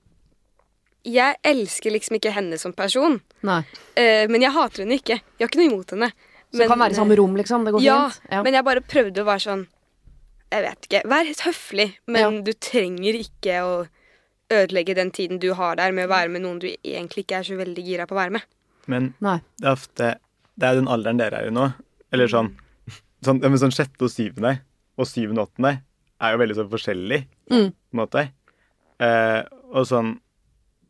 [1.08, 3.20] jeg elsker liksom ikke henne som person.
[3.48, 3.62] Nei.
[3.96, 5.20] Eh, men jeg hater henne ikke.
[5.38, 6.12] Jeg har ikke noe imot henne.
[6.50, 7.66] Så det kan være i samme rom, liksom?
[7.68, 8.32] Det går ja, fint?
[8.34, 8.42] Ja.
[8.44, 9.68] men jeg bare prøvde å være sånn
[10.50, 11.02] Jeg vet ikke.
[11.06, 13.74] Vær høflig, men du trenger ikke å
[14.50, 17.46] ødelegge den tiden du har der med å være med noen du egentlig ikke er
[17.46, 18.48] så veldig gira på å være med.
[18.90, 19.36] Men Nei.
[19.62, 20.08] det er ofte
[20.58, 21.68] Det er den alderen dere er i nå.
[22.12, 22.50] Eller sånn,
[23.24, 24.56] sånn, ja, men sånn sjette og syvende
[24.98, 25.76] og syvende og åttende
[26.20, 27.70] er jo veldig sånn forskjellig Mm.
[27.72, 28.24] på en måte.
[29.00, 30.18] Eh, og sånn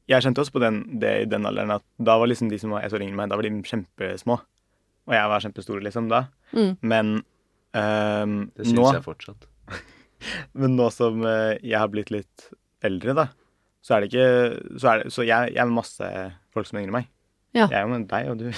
[0.09, 2.73] Jeg kjente også på den, det i den alderen at da var liksom de som
[2.73, 4.39] var ett år yngre enn meg, da var de kjempesmå.
[5.09, 6.23] Og jeg var kjempestor liksom da.
[6.53, 6.71] Mm.
[6.81, 9.47] Men um, Det syns nå jeg fortsatt.
[10.59, 12.49] Men nå som uh, jeg har blitt litt
[12.85, 13.27] eldre, da,
[13.85, 14.27] så er det ikke
[14.79, 16.09] Så, er det, så jeg, jeg er med masse
[16.53, 17.13] folk som er yngre enn meg.
[17.57, 17.65] Ja.
[17.65, 18.49] Jeg er jo med deg og du.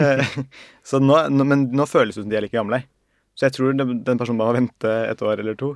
[0.88, 2.78] Så nå, nå, men nå føles det som de er like gamle.
[3.34, 5.72] Så jeg tror den, den personen bare må vente et år eller to,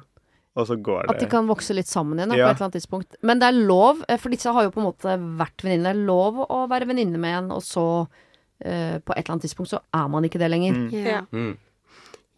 [0.58, 2.66] og så går det At de kan vokse litt sammen igjen da, på et eller
[2.66, 3.18] annet tidspunkt.
[3.22, 5.92] Men det er lov, eh, for disse har jo på en måte vært venninner.
[5.94, 9.46] Det er lov å være venninne med en, og så uh, på et eller annet
[9.46, 10.74] tidspunkt så er man ikke det lenger.
[10.74, 10.88] Mm.
[10.98, 11.20] Ja.
[11.30, 11.52] Mm.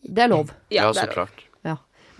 [0.04, 0.52] Det er lov.
[0.72, 1.46] Ja, så klart.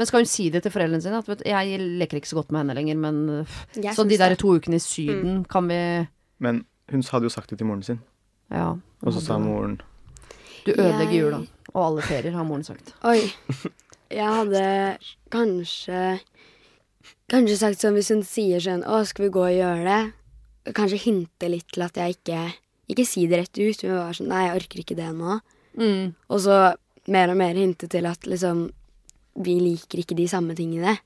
[0.00, 1.18] Men skal hun si det til foreldrene sine?
[1.20, 3.18] At vet, jeg leker ikke så godt med henne lenger, men
[3.76, 4.38] Jeg Så de der det.
[4.40, 6.06] to ukene i Syden, kan vi
[6.40, 8.00] Men hun hadde jo sagt det til moren sin,
[8.50, 8.70] Ja.
[9.02, 9.80] og så sa moren
[10.64, 11.46] Du ødelegger Jeg- jula.
[11.74, 12.94] Og alle ferier, har moren sagt.
[13.04, 13.20] Oi.
[14.10, 14.64] Jeg hadde
[15.30, 16.18] kanskje
[17.30, 20.72] Kanskje sagt sånn hvis hun sier sånn Å, skal vi gå og gjøre det?
[20.76, 22.40] Kanskje hinte litt til at jeg ikke
[22.90, 25.38] Ikke si det rett ut, men bare sånn Nei, jeg orker ikke det nå.
[25.78, 26.10] Mm.
[26.28, 26.58] Og så
[27.10, 28.66] mer og mer hinte til at liksom
[29.46, 30.98] Vi liker ikke de samme tingene.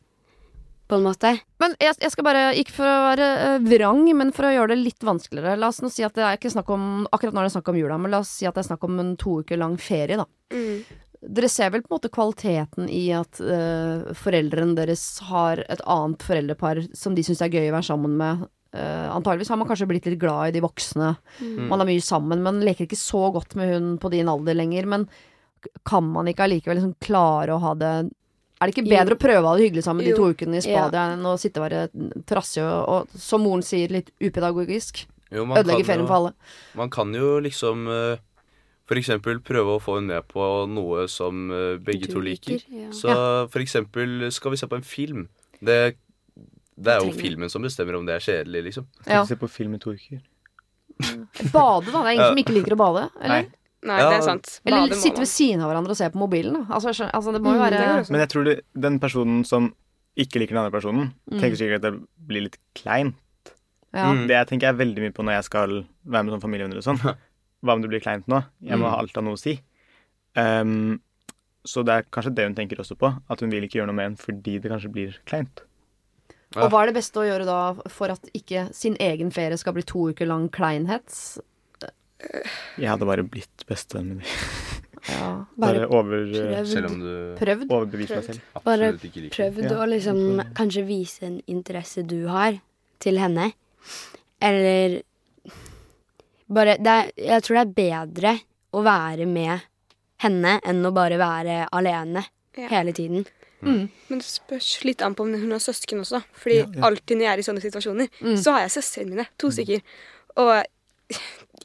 [0.88, 1.30] På en måte.
[1.62, 4.74] Men jeg, jeg skal bare, ikke for å være øh, vrang, men for å gjøre
[4.74, 5.56] det litt vanskeligere.
[5.56, 7.70] La oss nå si at det er ikke snakk om Akkurat nå er det snakk
[7.72, 9.78] om jula, men la oss si at det er snakk om en to uker lang
[9.80, 10.26] ferie, da.
[10.52, 10.82] Mm.
[11.28, 16.24] Dere ser vel på en måte kvaliteten i at uh, foreldrene deres har et annet
[16.26, 18.44] foreldrepar som de syns er gøy å være sammen med.
[18.74, 21.14] Uh, antageligvis har man kanskje blitt litt glad i de voksne.
[21.38, 21.68] Mm.
[21.70, 24.88] Man er mye sammen, men leker ikke så godt med hun på din alder lenger.
[24.90, 25.06] Men
[25.86, 27.94] kan man ikke allikevel liksom klare å ha det
[28.60, 29.16] Er det ikke bedre Jo.
[29.16, 30.84] å prøve å ha det hyggelig sammen de to ukene i Ja.
[30.88, 31.88] Enn å sitte og være
[32.28, 35.06] trassig og, og, som moren sier, litt upedagogisk?
[35.32, 36.32] Jo, man Ødelegge kan ferien jo- for alle.
[36.78, 38.18] Man kan jo liksom eh,
[38.86, 42.58] for eksempel prøve å få henne med på noe som eh, begge to liker.
[42.58, 42.90] liker, ja.
[42.92, 43.14] Så
[43.50, 45.28] for eksempel skal vi se på en film.
[45.60, 45.96] Det,
[46.76, 48.86] det er jo filmen som bestemmer om det er kjedelig, liksom.
[49.00, 49.22] Skal Ja.
[49.24, 50.20] vi se på film i to uker?
[51.52, 52.02] Bade, da.
[52.02, 53.42] Det er ingen som ikke liker å bade, eller?
[53.48, 53.60] Nei.
[53.84, 54.08] Nei, Ja.
[54.10, 54.60] det er sant.
[54.64, 56.66] Eller Bade må sitte ved siden av hverandre og se på mobilen.
[56.72, 58.10] Altså, skjønner- altså, det må jo Mm, være mm.
[58.10, 59.74] Men jeg tror det, den personen som
[60.16, 61.40] ikke liker den andre personen, Mm.
[61.40, 63.14] tenker sikkert at det blir litt kleint.
[63.92, 64.12] ja.
[64.12, 64.26] Mm.
[64.26, 65.68] Det jeg tenker jeg veldig mye på når jeg skal
[66.06, 67.16] være med sånn familievenner og sånn.
[67.64, 68.42] Hva om det blir kleint nå?
[68.62, 68.90] Jeg må Mm.
[68.92, 69.54] ha alt av noe å si.
[70.36, 71.00] Um,
[71.64, 73.08] så det er kanskje det hun tenker også på.
[73.30, 75.62] At hun vil ikke gjøre noe med en fordi det kanskje blir kleint.
[76.56, 79.72] Og hva er det beste å gjøre da for at ikke sin egen ferie skal
[79.72, 81.38] bli to uker lang kleinhet?
[82.78, 84.26] Jeg hadde bare blitt bestevenn med dem.
[85.08, 85.44] Ja.
[85.60, 86.22] Bare Bare over,
[86.64, 87.66] Selv prøvd, om du Prøvd?
[87.98, 88.40] meg selv.
[88.64, 90.20] Bare absolutt prøvd å liksom
[90.56, 92.60] kanskje vise en interesse du har,
[93.04, 93.50] til henne.
[94.40, 95.02] Eller
[96.50, 98.40] bare det er, Jeg tror det er bedre
[98.74, 99.60] å være med
[100.24, 102.24] henne enn å bare være alene
[102.56, 102.68] Ja.
[102.68, 103.26] hele tiden.
[103.62, 103.88] Mm.
[104.08, 106.22] Men det spørs litt an på om hun har søsken også.
[106.36, 106.82] Fordi Ja, ja.
[106.86, 108.36] alltid når jeg er i sånne situasjoner, Mm.
[108.36, 109.26] så har jeg søstrene mine.
[109.38, 109.80] To stykker.
[110.36, 110.64] Og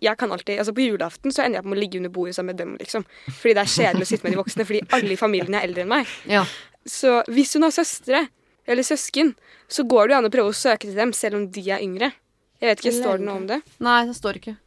[0.02, 2.36] jeg kan alltid, altså På julaften så ender jeg på med å ligge under bordet
[2.36, 2.78] sammen med dem.
[2.78, 3.06] liksom.
[3.28, 5.82] Fordi det er kjedelig å sitte med de voksne, fordi alle i familien er eldre
[5.82, 6.08] enn meg.
[6.28, 6.46] Ja.
[6.86, 8.30] Så hvis hun har søstre
[8.68, 9.36] eller søsken,
[9.68, 11.80] så går det jo an å prøve å søke til dem, selv om de er
[11.82, 12.14] yngre.
[12.62, 13.62] Jeg vet ikke, Står det noe om det?
[13.80, 14.58] Nei, det står ikke.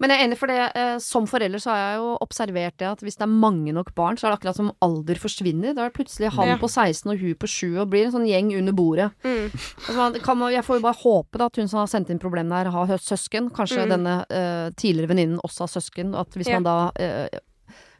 [0.00, 0.58] Men jeg er enig for det.
[0.78, 3.94] Eh, som forelder så har jeg jo observert det at hvis det er mange nok
[3.98, 5.74] barn, så er det akkurat som alder forsvinner.
[5.74, 6.56] Da er det plutselig han Ja.
[6.56, 9.10] på 16 og hun på 7 og blir en sånn gjeng under bordet.
[9.24, 9.50] Mm.
[9.50, 12.52] Altså, man- jeg får jo bare håpe da, at hun som har sendt inn problemene
[12.62, 13.50] her, har søsken.
[13.50, 13.90] Kanskje Mm.
[13.90, 16.14] denne uh, tidligere venninnen også har søsken.
[16.14, 16.60] At hvis Ja.
[16.60, 17.28] man da uh,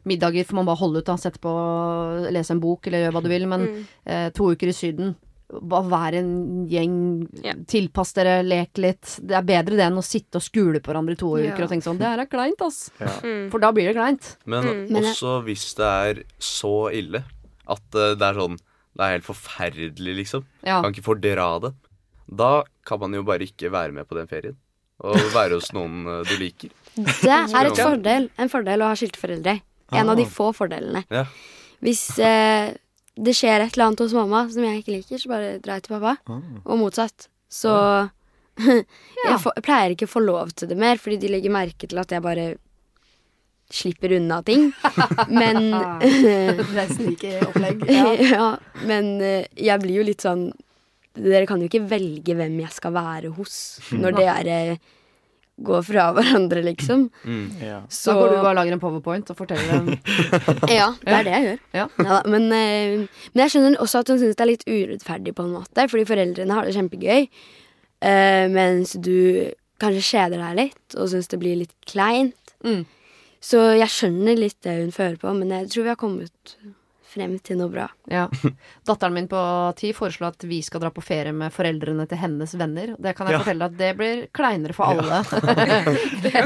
[0.05, 1.15] Middager får man bare holde ut, da.
[1.17, 1.51] Sette på,
[2.31, 3.45] lese en bok eller gjøre hva du vil.
[3.45, 3.87] Men Mm.
[4.07, 5.15] uh, to uker i Syden
[5.49, 7.53] bare være en gjeng, Ja.
[7.65, 9.15] tilpass dere, lek litt.
[9.25, 11.51] Det er bedre det enn å sitte og skule på hverandre i to Ja.
[11.55, 12.91] uker og tenke sånn Det her er kleint, ass.
[12.99, 13.07] Ja.
[13.23, 13.49] Mm.
[13.51, 14.35] For da blir det kleint.
[14.45, 14.95] Men Mm.
[15.01, 17.23] Også hvis det er så ille
[17.67, 18.57] at eh, det er sånn
[18.97, 20.43] Det er helt forferdelig, liksom.
[20.65, 20.81] Ja.
[20.81, 21.73] Kan ikke fordra det.
[22.35, 24.55] Da kan man jo bare ikke være med på den ferien.
[25.01, 26.69] Og være hos noen eh, du liker.
[26.95, 29.61] Det er et fordel, en fordel å ha skilte foreldre.
[29.93, 30.27] En av de Ah.
[30.27, 31.05] få fordelene.
[31.09, 31.25] Ja.
[31.81, 32.73] Hvis eh,
[33.19, 35.87] det skjer et eller annet hos mamma som jeg ikke liker, så bare drar jeg
[35.87, 36.15] til pappa.
[36.31, 36.39] Ah.
[36.63, 37.27] Og motsatt.
[37.51, 37.73] Så
[38.63, 41.89] jeg, for, jeg pleier ikke å få lov til det mer, fordi de legger merke
[41.89, 42.47] til at jeg bare
[43.69, 44.69] slipper unna ting.
[45.41, 45.59] Men
[46.01, 47.85] Det er snikeopplegg.
[47.91, 48.07] ja.
[48.29, 48.47] Ja.
[48.87, 50.49] men eh, jeg blir jo litt sånn
[51.19, 53.53] Dere kan jo ikke velge hvem jeg skal være hos,
[53.91, 54.57] når dere
[55.65, 57.07] går fra hverandre, liksom.
[57.23, 57.45] Mm.
[57.63, 57.79] Ja.
[57.89, 59.89] Så Da går du bare og lager en powerpoint og forteller dem
[60.79, 61.63] Ja, det er det jeg gjør.
[61.75, 61.87] Ja.
[62.05, 65.47] Ja, men, eh, men jeg skjønner også at hun syns det er litt urettferdig, på
[65.47, 65.87] en måte.
[65.91, 67.27] Fordi foreldrene har det kjempegøy,
[68.09, 72.55] eh, mens du kanskje kjeder deg litt og syns det blir litt kleint.
[72.65, 72.83] Mm.
[73.39, 76.55] Så jeg skjønner litt det hun fører på, men jeg tror vi har kommet
[77.09, 77.87] frem til noe bra.
[78.11, 78.27] Ja.
[78.87, 79.41] Datteren min på
[79.79, 82.93] ti foreslår at vi skal dra på ferie med foreldrene til hennes venner.
[82.99, 83.41] Det kan jeg Ja.
[83.43, 85.23] fortelle at det blir kleinere for alle.
[86.23, 86.45] Det er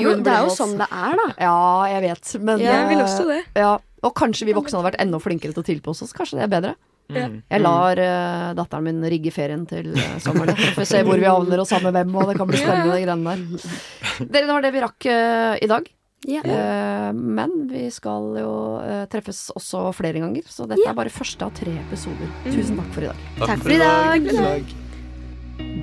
[0.00, 1.26] jo, det er jo sånn det er, da.
[1.38, 1.56] Ja,
[1.94, 2.34] jeg vet.
[2.40, 3.40] Men Jeg vil eh, også det.
[3.58, 3.74] Ja.
[4.06, 6.14] Og kanskje vi voksne hadde vært enda flinkere til å tilpasse oss.
[6.16, 6.74] Kanskje det er bedre.
[7.10, 7.40] Mm.
[7.50, 10.54] Jeg lar uh, datteren min rigge ferien til uh, sommeren.
[10.54, 12.94] For får se hvor vi havner og sammen med hvem, og det kan bli spennende,
[12.94, 13.72] de greiene der.
[14.20, 15.90] Dere, det var det vi rakk uh, i dag.
[16.28, 16.42] Ja.
[16.44, 20.90] Uh, men vi skal jo uh, treffes også flere ganger, så dette yeah.
[20.92, 22.28] er bare første av tre episoder.
[22.44, 23.16] Tusen takk for i dag.
[23.40, 24.20] Takk for i dag.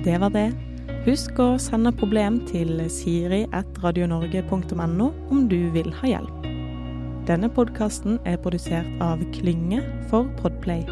[0.06, 0.48] Det var det.
[1.08, 6.36] Husk å sende problem til siri.radionorge.no om du vil ha hjelp.
[7.28, 10.82] Denne podkasten er produsert av Klynge for Podplay.